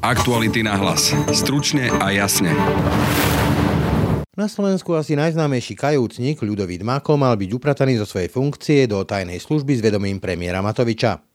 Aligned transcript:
Aktuality 0.00 0.64
na 0.64 0.80
hlas. 0.80 1.12
Stručne 1.28 1.92
a 1.92 2.08
jasne. 2.08 2.56
Na 4.32 4.48
Slovensku 4.48 4.96
asi 4.96 5.12
najznámejší 5.12 5.76
kajúcnik 5.76 6.40
Ľudovít 6.40 6.80
Mako 6.80 7.20
mal 7.20 7.36
byť 7.36 7.50
uprataný 7.52 8.00
zo 8.00 8.08
svojej 8.08 8.32
funkcie 8.32 8.88
do 8.88 9.04
tajnej 9.04 9.36
služby 9.36 9.76
s 9.76 9.84
vedomím 9.84 10.16
premiéra 10.16 10.64
Matoviča. 10.64 11.29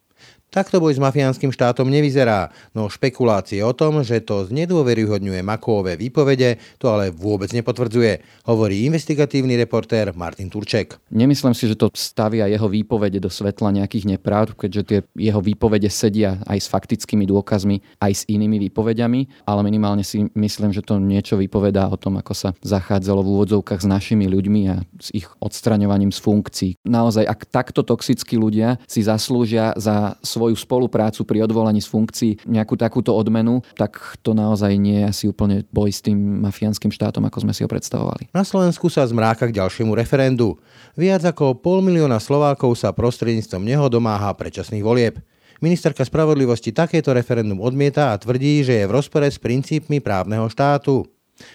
Takto 0.55 0.79
boj 0.79 0.96
s 0.96 1.04
mafiánskym 1.04 1.52
štátom 1.52 1.83
nevyzerá, 1.92 2.47
no 2.71 2.88
špekulácie 2.88 3.60
o 3.60 3.76
tom, 3.76 4.07
že 4.07 4.23
to 4.23 4.47
znedôveryhodňuje 4.47 5.44
Makové 5.44 5.99
výpovede, 5.99 6.63
to 6.79 6.87
ale 6.87 7.12
vôbec 7.12 7.51
nepotvrdzuje, 7.51 8.24
hovorí 8.47 8.87
investigatívny 8.87 9.60
reportér 9.60 10.15
Martin 10.15 10.47
Turček. 10.47 10.96
Nemyslím 11.12 11.51
si, 11.51 11.68
že 11.68 11.76
to 11.76 11.91
stavia 11.91 12.47
jeho 12.47 12.72
výpovede 12.72 13.19
do 13.19 13.28
svetla 13.28 13.76
nejakých 13.76 14.15
nepravd, 14.15 14.55
keďže 14.55 14.81
tie 14.87 14.99
jeho 15.19 15.44
výpovede 15.44 15.91
sedia 15.91 16.40
aj 16.48 16.63
s 16.63 16.72
faktickými 16.72 17.27
dôkazmi, 17.27 17.84
aj 17.99 18.12
s 18.16 18.22
inými 18.31 18.72
výpovediami, 18.72 19.44
ale 19.44 19.59
minimálne 19.59 20.08
si 20.08 20.31
myslím, 20.40 20.72
že 20.72 20.88
to 20.88 21.03
niečo 21.03 21.36
vypovedá 21.36 21.92
o 21.92 22.00
tom, 22.00 22.16
ako 22.16 22.31
sa 22.31 22.50
zachádzalo 22.64 23.28
v 23.28 23.31
úvodzovkách 23.36 23.84
s 23.84 23.92
našimi 23.92 24.31
ľuďmi 24.31 24.62
a 24.72 24.88
s 25.03 25.12
ich 25.12 25.28
odstraňovaním 25.44 26.16
z 26.16 26.20
funkcií. 26.23 26.72
Naozaj, 26.88 27.28
ak 27.28 27.52
takto 27.52 27.84
toxickí 27.84 28.40
ľudia 28.40 28.80
si 28.88 29.03
zaslúžia 29.03 29.76
za 29.76 30.16
svoj 30.23 30.45
svoju 30.45 30.62
spoluprácu 30.62 31.26
pri 31.26 31.41
odvolaní 31.41 31.81
z 31.81 31.90
funkcií 31.90 32.31
nejakú 32.45 32.77
takúto 32.77 33.17
odmenu, 33.17 33.66
tak 33.73 33.98
to 34.22 34.38
naozaj 34.38 34.77
nie 34.77 35.02
je 35.02 35.05
asi 35.09 35.23
úplne 35.26 35.66
boj 35.73 35.90
s 35.90 36.05
tým 36.05 36.45
mafiánskym 36.45 36.94
štátom, 36.94 37.26
ako 37.26 37.49
sme 37.49 37.53
si 37.58 37.66
ho 37.66 37.70
predstavovali. 37.70 38.30
Na 38.30 38.45
Slovensku 38.45 38.86
sa 38.94 39.02
zmráka 39.09 39.50
k 39.50 39.58
ďalšiemu 39.58 39.98
referendu. 39.98 40.62
Viac 40.94 41.26
ako 41.26 41.58
pol 41.58 41.81
milióna 41.81 42.22
Slovákov 42.22 42.77
sa 42.77 42.94
prostredníctvom 42.94 43.66
neho 43.66 43.89
domáha 43.89 44.30
predčasných 44.38 44.86
volieb. 44.86 45.17
Ministerka 45.66 46.05
spravodlivosti 46.05 46.70
takéto 46.70 47.09
referendum 47.09 47.58
odmieta 47.58 48.14
a 48.14 48.20
tvrdí, 48.22 48.62
že 48.62 48.86
je 48.86 48.86
v 48.86 48.94
rozpore 49.02 49.25
s 49.25 49.41
princípmi 49.41 49.98
právneho 49.98 50.45
štátu. 50.45 51.09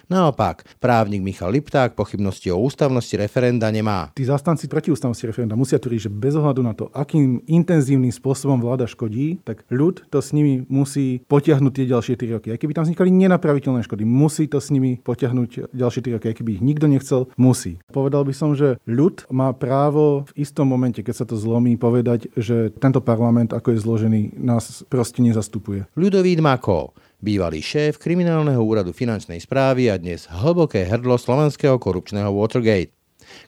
Naopak, 0.08 0.66
právnik 0.82 1.22
Michal 1.22 1.54
Lipták 1.54 1.94
pochybnosti 1.94 2.50
o 2.50 2.58
ústavnosti 2.62 3.14
referenda 3.16 3.70
nemá. 3.70 4.10
Tí 4.14 4.26
zastanci 4.26 4.66
protiústavnosti 4.66 5.26
referenda 5.26 5.58
musia 5.58 5.78
tvrdiť, 5.78 6.00
že 6.06 6.10
bez 6.10 6.34
ohľadu 6.34 6.60
na 6.64 6.72
to, 6.74 6.88
akým 6.94 7.42
intenzívnym 7.46 8.10
spôsobom 8.10 8.58
vláda 8.58 8.90
škodí, 8.90 9.42
tak 9.42 9.66
ľud 9.70 10.06
to 10.10 10.18
s 10.18 10.34
nimi 10.34 10.66
musí 10.66 11.22
potiahnuť 11.26 11.72
tie 11.72 11.86
ďalšie 11.86 12.14
3 12.18 12.36
roky. 12.36 12.48
Aj 12.54 12.58
keby 12.58 12.72
tam 12.74 12.84
vznikali 12.86 13.10
nenapraviteľné 13.10 13.86
škody, 13.86 14.02
musí 14.06 14.46
to 14.50 14.58
s 14.58 14.72
nimi 14.74 14.98
potiahnuť 15.02 15.74
ďalšie 15.74 16.00
3 16.06 16.16
roky. 16.18 16.26
Aj 16.30 16.36
keby 16.36 16.50
ich 16.58 16.64
nikto 16.64 16.86
nechcel, 16.90 17.30
musí. 17.38 17.78
Povedal 17.90 18.26
by 18.26 18.34
som, 18.34 18.54
že 18.54 18.78
ľud 18.86 19.26
má 19.30 19.52
právo 19.54 20.26
v 20.34 20.44
istom 20.46 20.66
momente, 20.66 21.02
keď 21.02 21.14
sa 21.14 21.26
to 21.26 21.38
zlomí, 21.38 21.74
povedať, 21.76 22.30
že 22.38 22.70
tento 22.78 23.02
parlament, 23.02 23.52
ako 23.54 23.74
je 23.74 23.82
zložený, 23.82 24.20
nás 24.38 24.82
proste 24.86 25.24
nezastupuje. 25.24 25.86
Ľudovít 25.96 26.40
Mako 26.44 26.92
bývalý 27.20 27.60
šéf 27.60 28.00
kriminálneho 28.00 28.60
úradu 28.60 28.96
finančnej 28.96 29.38
správy 29.44 29.92
a 29.92 30.00
dnes 30.00 30.24
hlboké 30.28 30.88
hrdlo 30.88 31.20
slovenského 31.20 31.76
korupčného 31.76 32.32
Watergate. 32.32 32.96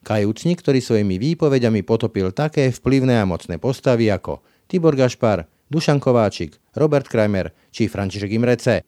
Kajúcnik, 0.05 0.61
ktorý 0.61 0.79
svojimi 0.85 1.17
výpovediami 1.17 1.81
potopil 1.83 2.31
také 2.37 2.69
vplyvné 2.71 3.19
a 3.19 3.29
mocné 3.29 3.57
postavy 3.57 4.13
ako 4.13 4.45
Tibor 4.69 4.95
Gašpar, 4.95 5.49
Dušan 5.73 5.99
Kováčik, 5.99 6.61
Robert 6.77 7.09
Kramer 7.09 7.57
či 7.73 7.89
František 7.89 8.31
Imrece. 8.37 8.85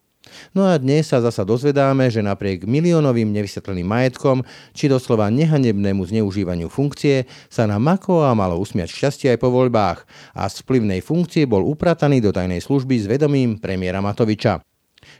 No 0.56 0.64
a 0.64 0.80
dnes 0.80 1.12
sa 1.12 1.20
zasa 1.20 1.44
dozvedáme, 1.44 2.08
že 2.08 2.24
napriek 2.24 2.64
miliónovým 2.64 3.28
nevysvetleným 3.28 3.84
majetkom 3.84 4.40
či 4.72 4.88
doslova 4.88 5.28
nehanebnému 5.28 6.00
zneužívaniu 6.00 6.72
funkcie 6.72 7.28
sa 7.52 7.68
na 7.68 7.76
Makoa 7.76 8.32
malo 8.32 8.56
usmiať 8.56 8.88
šťastie 8.88 9.36
aj 9.36 9.38
po 9.40 9.52
voľbách 9.52 10.08
a 10.32 10.48
z 10.48 10.64
vplyvnej 10.64 11.04
funkcie 11.04 11.44
bol 11.44 11.64
uprataný 11.68 12.24
do 12.24 12.32
tajnej 12.32 12.64
služby 12.64 13.04
s 13.04 13.06
vedomím 13.08 13.60
premiéra 13.60 14.00
Matoviča. 14.00 14.64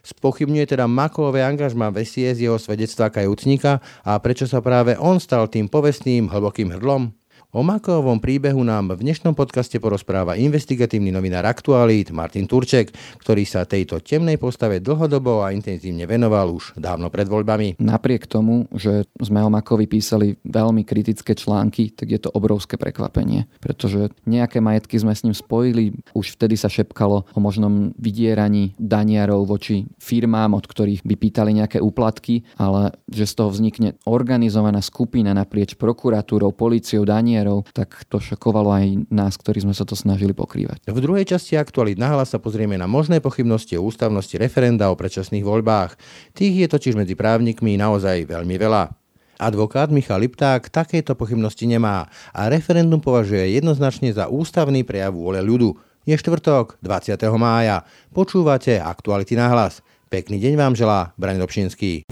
Spochybňuje 0.03 0.77
teda 0.77 0.85
Makové 0.91 1.45
angažma 1.47 1.89
v 1.89 2.05
SIS 2.05 2.41
jeho 2.41 2.61
svedectva 2.61 3.09
kajúcnika 3.09 3.79
a 4.05 4.19
prečo 4.21 4.45
sa 4.45 4.61
práve 4.61 4.99
on 4.99 5.17
stal 5.17 5.49
tým 5.49 5.71
povestným 5.71 6.29
hlbokým 6.29 6.75
hrdlom? 6.75 7.23
O 7.54 7.62
Makovom 7.62 8.19
príbehu 8.19 8.66
nám 8.66 8.98
v 8.98 9.06
dnešnom 9.06 9.31
podcaste 9.31 9.78
porozpráva 9.78 10.34
investigatívny 10.34 11.15
novinár 11.15 11.47
Aktualít 11.47 12.10
Martin 12.10 12.50
Turček, 12.50 12.91
ktorý 13.22 13.47
sa 13.47 13.62
tejto 13.62 14.03
temnej 14.03 14.42
postave 14.42 14.82
dlhodobo 14.82 15.38
a 15.47 15.54
intenzívne 15.54 16.03
venoval 16.03 16.50
už 16.50 16.75
dávno 16.75 17.14
pred 17.14 17.31
voľbami. 17.31 17.78
Napriek 17.78 18.26
tomu, 18.26 18.66
že 18.75 19.06
sme 19.22 19.38
o 19.38 19.54
Makovi 19.54 19.87
písali 19.87 20.34
veľmi 20.43 20.82
kritické 20.82 21.38
články, 21.38 21.94
tak 21.94 22.10
je 22.10 22.26
to 22.26 22.34
obrovské 22.34 22.75
prekvapenie, 22.75 23.47
pretože 23.62 24.10
nejaké 24.26 24.59
majetky 24.59 24.98
sme 24.98 25.14
s 25.14 25.22
ním 25.22 25.38
spojili, 25.38 25.94
už 26.10 26.34
vtedy 26.34 26.59
sa 26.59 26.66
šepkalo 26.66 27.22
o 27.22 27.38
možnom 27.38 27.94
vydieraní 28.03 28.75
daniarov 28.82 29.47
voči 29.47 29.87
firmám, 30.03 30.59
od 30.59 30.66
ktorých 30.66 31.06
by 31.06 31.14
pýtali 31.14 31.54
nejaké 31.54 31.78
úplatky, 31.78 32.43
ale 32.59 32.98
že 33.06 33.31
z 33.31 33.38
toho 33.38 33.54
vznikne 33.54 33.94
organizovaná 34.10 34.82
skupina 34.82 35.31
naprieč 35.31 35.78
prokuratúrou, 35.78 36.50
políciou, 36.50 37.06
daniarov, 37.06 37.44
premiérov, 37.44 37.69
tak 37.77 38.09
to 38.09 38.16
šokovalo 38.16 38.72
aj 38.72 39.05
nás, 39.12 39.37
ktorí 39.37 39.60
sme 39.69 39.77
sa 39.77 39.84
to 39.84 39.93
snažili 39.93 40.32
pokrývať. 40.32 40.81
V 40.88 40.99
druhej 41.05 41.28
časti 41.28 41.60
aktualít 41.60 42.00
nahlas 42.00 42.32
sa 42.32 42.41
pozrieme 42.41 42.81
na 42.81 42.88
možné 42.88 43.21
pochybnosti 43.21 43.77
o 43.77 43.84
ústavnosti 43.84 44.32
referenda 44.41 44.88
o 44.88 44.97
predčasných 44.97 45.44
voľbách. 45.44 46.00
Tých 46.32 46.65
je 46.65 46.69
totiž 46.72 46.97
medzi 46.97 47.12
právnikmi 47.12 47.77
naozaj 47.77 48.25
veľmi 48.25 48.56
veľa. 48.56 48.97
Advokát 49.37 49.93
Michal 49.93 50.25
Lipták 50.25 50.72
takéto 50.72 51.12
pochybnosti 51.12 51.69
nemá 51.69 52.09
a 52.32 52.49
referendum 52.49 53.03
považuje 53.03 53.61
jednoznačne 53.61 54.15
za 54.15 54.31
ústavný 54.31 54.87
prejav 54.87 55.12
vôle 55.12 55.44
ľudu. 55.44 55.76
Je 56.09 56.16
štvrtok, 56.16 56.81
20. 56.81 57.19
mája. 57.37 57.84
Počúvate 58.15 58.81
Aktuality 58.81 59.37
na 59.37 59.53
hlas. 59.53 59.84
Pekný 60.09 60.38
deň 60.38 60.55
vám 60.55 60.72
želá 60.78 61.12
Brani 61.19 61.43
Dobšinský. 61.43 62.06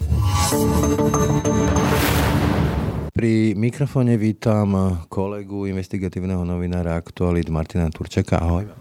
Pri 3.12 3.52
mikrofóne 3.60 4.16
vítam 4.16 4.96
kolegu 5.12 5.68
investigatívneho 5.68 6.48
novinára 6.48 6.96
Aktualit 6.96 7.44
Martina 7.52 7.92
Turčeka. 7.92 8.40
Ahoj. 8.40 8.72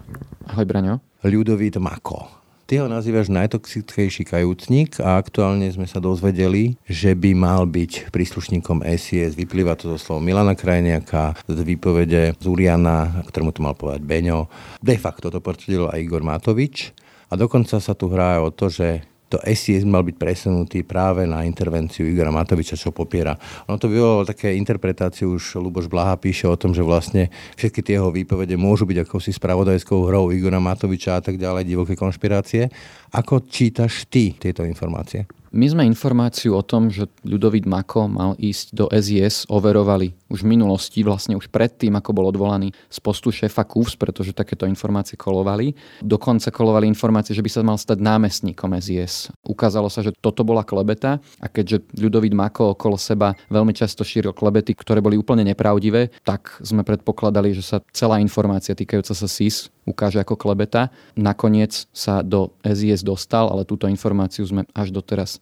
Ahoj, 0.48 0.64
Braňo. 0.64 1.04
Ľudovít 1.20 1.76
Mako. 1.76 2.32
Ty 2.64 2.80
ho 2.80 2.88
nazývaš 2.88 3.28
najtoxickejší 3.28 4.24
kajúcnik 4.24 4.96
a 5.04 5.20
aktuálne 5.20 5.68
sme 5.68 5.84
sa 5.84 6.00
dozvedeli, 6.00 6.80
že 6.88 7.12
by 7.12 7.36
mal 7.36 7.68
byť 7.68 8.08
príslušníkom 8.08 8.80
SIS. 8.96 9.36
Vyplýva 9.36 9.76
to 9.76 9.92
zo 9.92 9.98
slov 10.00 10.24
Milana 10.24 10.56
Krajniaka, 10.56 11.36
z 11.44 11.60
výpovede 11.60 12.32
Zuriana, 12.40 13.20
ktorému 13.28 13.52
to 13.52 13.60
mal 13.60 13.76
povedať 13.76 14.00
Beňo. 14.00 14.48
De 14.80 14.96
facto 14.96 15.28
to 15.28 15.44
potvrdil 15.44 15.92
aj 15.92 16.00
Igor 16.00 16.24
Matovič. 16.24 16.96
A 17.28 17.36
dokonca 17.36 17.76
sa 17.84 17.92
tu 17.92 18.08
hrá 18.08 18.40
o 18.40 18.48
to, 18.48 18.72
že 18.72 19.04
to 19.32 19.40
SIS 19.40 19.88
mal 19.88 20.04
byť 20.04 20.16
presunutý 20.20 20.84
práve 20.84 21.24
na 21.24 21.48
intervenciu 21.48 22.04
Igora 22.04 22.28
Matoviča, 22.28 22.76
čo 22.76 22.92
popiera. 22.92 23.32
Ono 23.64 23.80
to 23.80 23.88
vyvolalo 23.88 24.28
také 24.28 24.52
interpretácie, 24.52 25.24
už 25.24 25.56
Luboš 25.56 25.88
Blaha 25.88 26.20
píše 26.20 26.44
o 26.44 26.56
tom, 26.60 26.76
že 26.76 26.84
vlastne 26.84 27.32
všetky 27.56 27.80
tie 27.80 27.96
jeho 27.96 28.12
výpovede 28.12 28.60
môžu 28.60 28.84
byť 28.84 29.08
akousi 29.08 29.32
spravodajskou 29.32 30.04
hrou 30.04 30.28
Igora 30.28 30.60
Matoviča 30.60 31.16
a 31.16 31.24
tak 31.24 31.40
ďalej, 31.40 31.64
divoké 31.64 31.96
konšpirácie. 31.96 32.68
Ako 33.16 33.48
čítaš 33.48 34.04
ty 34.12 34.36
tieto 34.36 34.68
informácie? 34.68 35.41
My 35.52 35.68
sme 35.68 35.84
informáciu 35.84 36.56
o 36.56 36.64
tom, 36.64 36.88
že 36.88 37.12
Ľudovít 37.28 37.68
Mako 37.68 38.08
mal 38.08 38.32
ísť 38.40 38.72
do 38.72 38.88
SIS, 38.88 39.44
overovali 39.52 40.16
už 40.32 40.48
v 40.48 40.56
minulosti, 40.56 41.04
vlastne 41.04 41.36
už 41.36 41.52
predtým, 41.52 41.92
ako 41.92 42.16
bol 42.16 42.24
odvolaný 42.32 42.72
z 42.88 42.98
postu 43.04 43.28
šéfa 43.28 43.68
KUFS, 43.68 44.00
pretože 44.00 44.32
takéto 44.32 44.64
informácie 44.64 45.20
kolovali. 45.20 45.76
Dokonca 46.00 46.48
kolovali 46.48 46.88
informácie, 46.88 47.36
že 47.36 47.44
by 47.44 47.50
sa 47.52 47.60
mal 47.60 47.76
stať 47.76 48.00
námestníkom 48.00 48.72
SIS. 48.80 49.28
Ukázalo 49.44 49.92
sa, 49.92 50.00
že 50.00 50.16
toto 50.16 50.40
bola 50.40 50.64
klebeta 50.64 51.20
a 51.36 51.46
keďže 51.52 51.84
Ľudovít 52.00 52.32
Mako 52.32 52.72
okolo 52.72 52.96
seba 52.96 53.36
veľmi 53.52 53.76
často 53.76 54.08
šíril 54.08 54.32
klebety, 54.32 54.72
ktoré 54.72 55.04
boli 55.04 55.20
úplne 55.20 55.44
nepravdivé, 55.44 56.16
tak 56.24 56.64
sme 56.64 56.80
predpokladali, 56.80 57.52
že 57.52 57.60
sa 57.60 57.84
celá 57.92 58.24
informácia 58.24 58.72
týkajúca 58.72 59.12
sa 59.12 59.28
SIS 59.28 59.68
ukáže 59.86 60.22
ako 60.22 60.38
klebeta. 60.38 60.94
Nakoniec 61.18 61.90
sa 61.90 62.22
do 62.22 62.54
SIS 62.62 63.02
dostal, 63.02 63.50
ale 63.50 63.66
túto 63.66 63.90
informáciu 63.90 64.46
sme 64.46 64.66
až 64.72 64.94
doteraz 64.94 65.41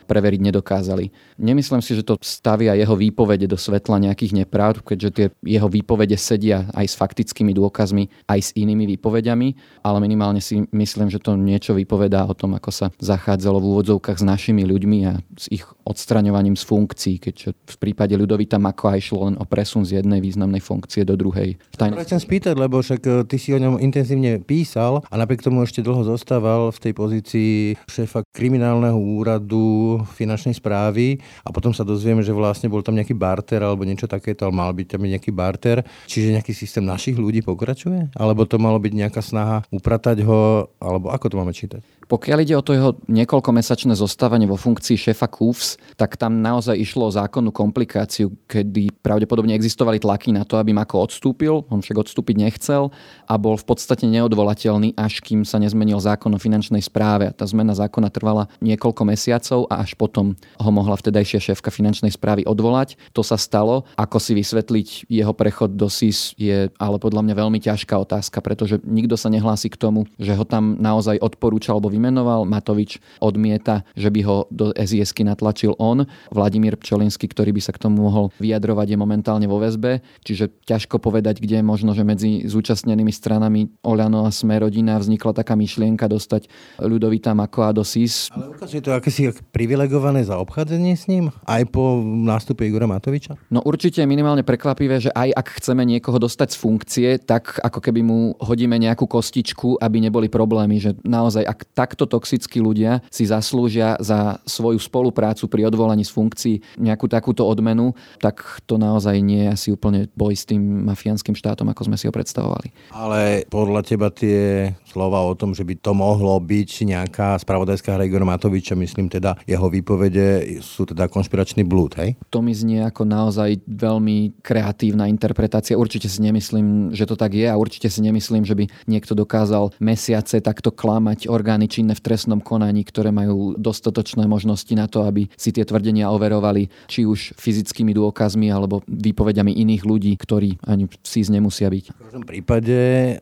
preveriť 0.11 0.43
nedokázali. 0.51 1.07
Nemyslím 1.39 1.79
si, 1.79 1.95
že 1.95 2.03
to 2.03 2.19
stavia 2.19 2.75
jeho 2.75 2.99
výpovede 2.99 3.47
do 3.47 3.55
svetla 3.55 4.03
nejakých 4.11 4.43
nepravd, 4.43 4.83
keďže 4.83 5.09
tie 5.15 5.27
jeho 5.47 5.71
výpovede 5.71 6.19
sedia 6.19 6.67
aj 6.75 6.91
s 6.91 6.95
faktickými 6.99 7.55
dôkazmi, 7.55 8.11
aj 8.27 8.39
s 8.43 8.49
inými 8.59 8.99
výpovediami, 8.99 9.47
ale 9.87 9.97
minimálne 10.03 10.43
si 10.43 10.67
myslím, 10.75 11.07
že 11.07 11.23
to 11.23 11.39
niečo 11.39 11.71
vypovedá 11.71 12.27
o 12.27 12.35
tom, 12.35 12.59
ako 12.59 12.69
sa 12.75 12.87
zachádzalo 12.99 13.63
v 13.63 13.69
úvodzovkách 13.71 14.19
s 14.19 14.25
našimi 14.27 14.67
ľuďmi 14.67 14.99
a 15.07 15.23
s 15.39 15.47
ich 15.47 15.63
odstraňovaním 15.87 16.59
z 16.59 16.63
funkcií, 16.67 17.15
keďže 17.23 17.55
v 17.55 17.75
prípade 17.79 18.11
Ľudovita 18.19 18.59
Mako 18.59 18.91
aj 18.91 19.01
šlo 19.01 19.19
len 19.31 19.35
o 19.39 19.45
presun 19.47 19.87
z 19.87 20.03
jednej 20.03 20.19
významnej 20.19 20.59
funkcie 20.59 21.07
do 21.07 21.15
druhej. 21.15 21.55
Tajne... 21.79 21.95
Chcem 22.03 22.19
spýtať, 22.19 22.55
lebo 22.59 22.83
však 22.83 23.01
e, 23.05 23.09
ty 23.29 23.37
si 23.39 23.55
o 23.55 23.59
ňom 23.61 23.79
intenzívne 23.79 24.41
písal 24.43 25.05
a 25.07 25.13
napriek 25.15 25.45
tomu 25.45 25.63
ešte 25.63 25.85
dlho 25.85 26.03
zostával 26.03 26.73
v 26.73 26.79
tej 26.81 26.93
pozícii 26.97 27.51
šéfa 27.87 28.25
kriminálneho 28.33 28.97
úradu 28.97 30.00
finančnej 30.03 30.57
správy 30.57 31.21
a 31.45 31.49
potom 31.49 31.71
sa 31.71 31.85
dozvieme, 31.85 32.25
že 32.25 32.35
vlastne 32.35 32.67
bol 32.67 32.81
tam 32.81 32.97
nejaký 32.97 33.13
barter 33.13 33.61
alebo 33.61 33.85
niečo 33.87 34.09
takéto, 34.09 34.47
ale 34.47 34.53
mal 34.55 34.71
byť 34.73 34.87
tam 34.97 35.01
nejaký 35.05 35.31
barter. 35.33 35.83
Čiže 36.09 36.37
nejaký 36.37 36.53
systém 36.53 36.83
našich 36.83 37.15
ľudí 37.17 37.41
pokračuje? 37.45 38.13
Alebo 38.17 38.43
to 38.45 38.61
malo 38.61 38.77
byť 38.81 38.93
nejaká 38.93 39.21
snaha 39.21 39.63
upratať 39.69 40.23
ho, 40.25 40.71
alebo 40.81 41.13
ako 41.13 41.25
to 41.31 41.35
máme 41.37 41.53
čítať? 41.53 41.81
Pokiaľ 42.11 42.43
ide 42.43 42.59
o 42.59 42.65
to 42.65 42.75
jeho 42.75 42.91
niekoľkomesačné 43.07 43.95
zostávanie 43.95 44.43
vo 44.43 44.59
funkcii 44.59 44.99
šéfa 44.99 45.31
KUFS, 45.31 45.79
tak 45.95 46.19
tam 46.19 46.43
naozaj 46.43 46.75
išlo 46.75 47.07
o 47.07 47.15
zákonnú 47.15 47.55
komplikáciu, 47.55 48.35
kedy 48.51 48.91
pravdepodobne 48.99 49.55
existovali 49.55 49.95
tlaky 49.95 50.35
na 50.35 50.43
to, 50.43 50.59
aby 50.59 50.75
Mako 50.75 51.07
odstúpil, 51.07 51.63
on 51.71 51.79
však 51.79 52.03
odstúpiť 52.03 52.35
nechcel 52.35 52.91
a 53.31 53.39
bol 53.39 53.55
v 53.55 53.63
podstate 53.63 54.03
neodvolateľný, 54.11 54.91
až 54.99 55.23
kým 55.23 55.47
sa 55.47 55.55
nezmenil 55.55 56.03
zákon 56.03 56.35
o 56.35 56.39
finančnej 56.41 56.83
správe. 56.83 57.31
A 57.31 57.35
tá 57.35 57.47
zmena 57.47 57.71
zákona 57.71 58.11
trvala 58.11 58.51
niekoľko 58.59 59.07
mesiacov 59.07 59.71
a 59.71 59.79
až 59.79 59.95
potom 59.95 60.35
ho 60.35 60.71
mohla 60.75 60.99
vtedajšia 60.99 61.55
šéfka 61.55 61.71
finančnej 61.71 62.11
správy 62.11 62.43
odvolať. 62.43 62.99
To 63.15 63.23
sa 63.23 63.39
stalo. 63.39 63.87
Ako 63.95 64.19
si 64.19 64.35
vysvetliť 64.35 65.07
jeho 65.07 65.31
prechod 65.31 65.79
do 65.79 65.87
SIS 65.87 66.35
je 66.35 66.67
ale 66.75 66.97
podľa 66.99 67.23
mňa 67.23 67.39
veľmi 67.39 67.59
ťažká 67.63 67.95
otázka, 67.95 68.43
pretože 68.43 68.83
nikto 68.83 69.15
sa 69.15 69.31
nehlási 69.31 69.71
k 69.71 69.79
tomu, 69.79 70.03
že 70.19 70.35
ho 70.35 70.43
tam 70.43 70.75
naozaj 70.75 71.15
odporúčal 71.23 71.79
alebo 71.79 72.00
vymenoval. 72.01 72.49
Matovič 72.49 72.97
odmieta, 73.21 73.85
že 73.93 74.09
by 74.09 74.21
ho 74.25 74.37
do 74.49 74.73
sis 74.73 75.13
natlačil 75.21 75.77
on. 75.77 76.09
Vladimír 76.33 76.73
Pčolinský, 76.81 77.29
ktorý 77.29 77.53
by 77.53 77.61
sa 77.61 77.77
k 77.77 77.85
tomu 77.85 78.09
mohol 78.09 78.33
vyjadrovať, 78.41 78.87
je 78.89 78.97
momentálne 78.97 79.45
vo 79.45 79.61
väzbe. 79.61 80.01
Čiže 80.25 80.49
ťažko 80.65 80.97
povedať, 80.97 81.37
kde 81.37 81.61
možno, 81.61 81.93
že 81.93 82.01
medzi 82.01 82.49
zúčastnenými 82.49 83.13
stranami 83.13 83.69
Oľano 83.85 84.25
a 84.25 84.33
Sme 84.33 84.57
rodina 84.57 84.97
vznikla 84.97 85.37
taká 85.37 85.53
myšlienka 85.53 86.09
dostať 86.09 86.49
ľudovita 86.81 87.37
Mako 87.37 87.61
a 87.61 87.71
do 87.77 87.85
SIS. 87.85 88.33
Ale 88.33 88.49
ukazuje 88.49 88.81
to 88.81 88.97
akési 88.97 89.29
privilegované 89.53 90.25
zaobchádzanie 90.25 90.97
s 90.97 91.05
ním? 91.05 91.29
Aj 91.45 91.61
po 91.69 92.01
nástupe 92.01 92.65
Igora 92.65 92.89
Matoviča? 92.89 93.37
No 93.53 93.61
určite 93.61 94.01
je 94.01 94.09
minimálne 94.09 94.41
prekvapivé, 94.41 94.97
že 94.97 95.13
aj 95.13 95.29
ak 95.37 95.47
chceme 95.61 95.85
niekoho 95.85 96.17
dostať 96.17 96.49
z 96.49 96.57
funkcie, 96.57 97.07
tak 97.21 97.61
ako 97.61 97.77
keby 97.83 98.01
mu 98.01 98.33
hodíme 98.41 98.79
nejakú 98.79 99.05
kostičku, 99.05 99.77
aby 99.77 100.01
neboli 100.01 100.31
problémy. 100.31 100.81
Že 100.81 100.91
naozaj, 101.05 101.43
ak 101.45 101.59
takto 101.91 102.07
toxickí 102.07 102.63
ľudia 102.63 103.03
si 103.11 103.27
zaslúžia 103.27 103.99
za 103.99 104.39
svoju 104.47 104.79
spoluprácu 104.79 105.51
pri 105.51 105.67
odvolaní 105.67 106.07
z 106.07 106.15
funkcií 106.15 106.55
nejakú 106.79 107.11
takúto 107.11 107.43
odmenu, 107.43 107.91
tak 108.23 108.63
to 108.63 108.79
naozaj 108.79 109.19
nie 109.19 109.43
je 109.43 109.49
asi 109.51 109.67
úplne 109.75 110.07
boj 110.15 110.31
s 110.31 110.47
tým 110.47 110.87
mafiánskym 110.87 111.35
štátom, 111.35 111.67
ako 111.67 111.91
sme 111.91 111.99
si 111.99 112.07
ho 112.07 112.15
predstavovali. 112.15 112.71
Ale 112.95 113.43
podľa 113.51 113.83
teba 113.83 114.07
tie 114.07 114.71
slova 114.87 115.19
o 115.27 115.35
tom, 115.35 115.51
že 115.51 115.67
by 115.67 115.83
to 115.83 115.91
mohlo 115.91 116.39
byť 116.39 116.69
nejaká 116.87 117.35
spravodajská 117.43 117.99
hra 117.99 118.07
Igora 118.07 118.23
Matoviča, 118.23 118.79
myslím 118.79 119.11
teda 119.11 119.35
jeho 119.43 119.67
výpovede, 119.67 120.63
sú 120.63 120.87
teda 120.87 121.11
konšpiračný 121.11 121.67
blúd, 121.67 121.99
hej? 121.99 122.15
To 122.31 122.39
mi 122.39 122.55
znie 122.55 122.87
ako 122.87 123.03
naozaj 123.03 123.67
veľmi 123.67 124.39
kreatívna 124.39 125.11
interpretácia. 125.11 125.75
Určite 125.75 126.07
si 126.07 126.23
nemyslím, 126.23 126.95
že 126.95 127.03
to 127.03 127.19
tak 127.19 127.35
je 127.35 127.51
a 127.51 127.59
určite 127.59 127.91
si 127.91 127.99
nemyslím, 127.99 128.47
že 128.47 128.55
by 128.55 128.71
niekto 128.87 129.11
dokázal 129.11 129.75
mesiace 129.83 130.39
takto 130.39 130.71
klamať 130.71 131.27
orgány 131.27 131.70
činné 131.71 131.95
v 131.95 132.03
trestnom 132.03 132.43
konaní, 132.43 132.83
ktoré 132.83 133.15
majú 133.15 133.55
dostatočné 133.55 134.27
možnosti 134.27 134.69
na 134.75 134.91
to, 134.91 135.07
aby 135.07 135.31
si 135.39 135.55
tie 135.55 135.63
tvrdenia 135.63 136.11
overovali, 136.11 136.67
či 136.91 137.07
už 137.07 137.39
fyzickými 137.39 137.95
dôkazmi 137.95 138.51
alebo 138.51 138.83
výpovediami 138.91 139.55
iných 139.55 139.87
ľudí, 139.87 140.11
ktorí 140.19 140.59
ani 140.67 140.91
si 140.99 141.23
nemusia 141.31 141.71
byť. 141.71 141.85
V 141.95 142.01
každom 142.11 142.25
prípade 142.27 142.77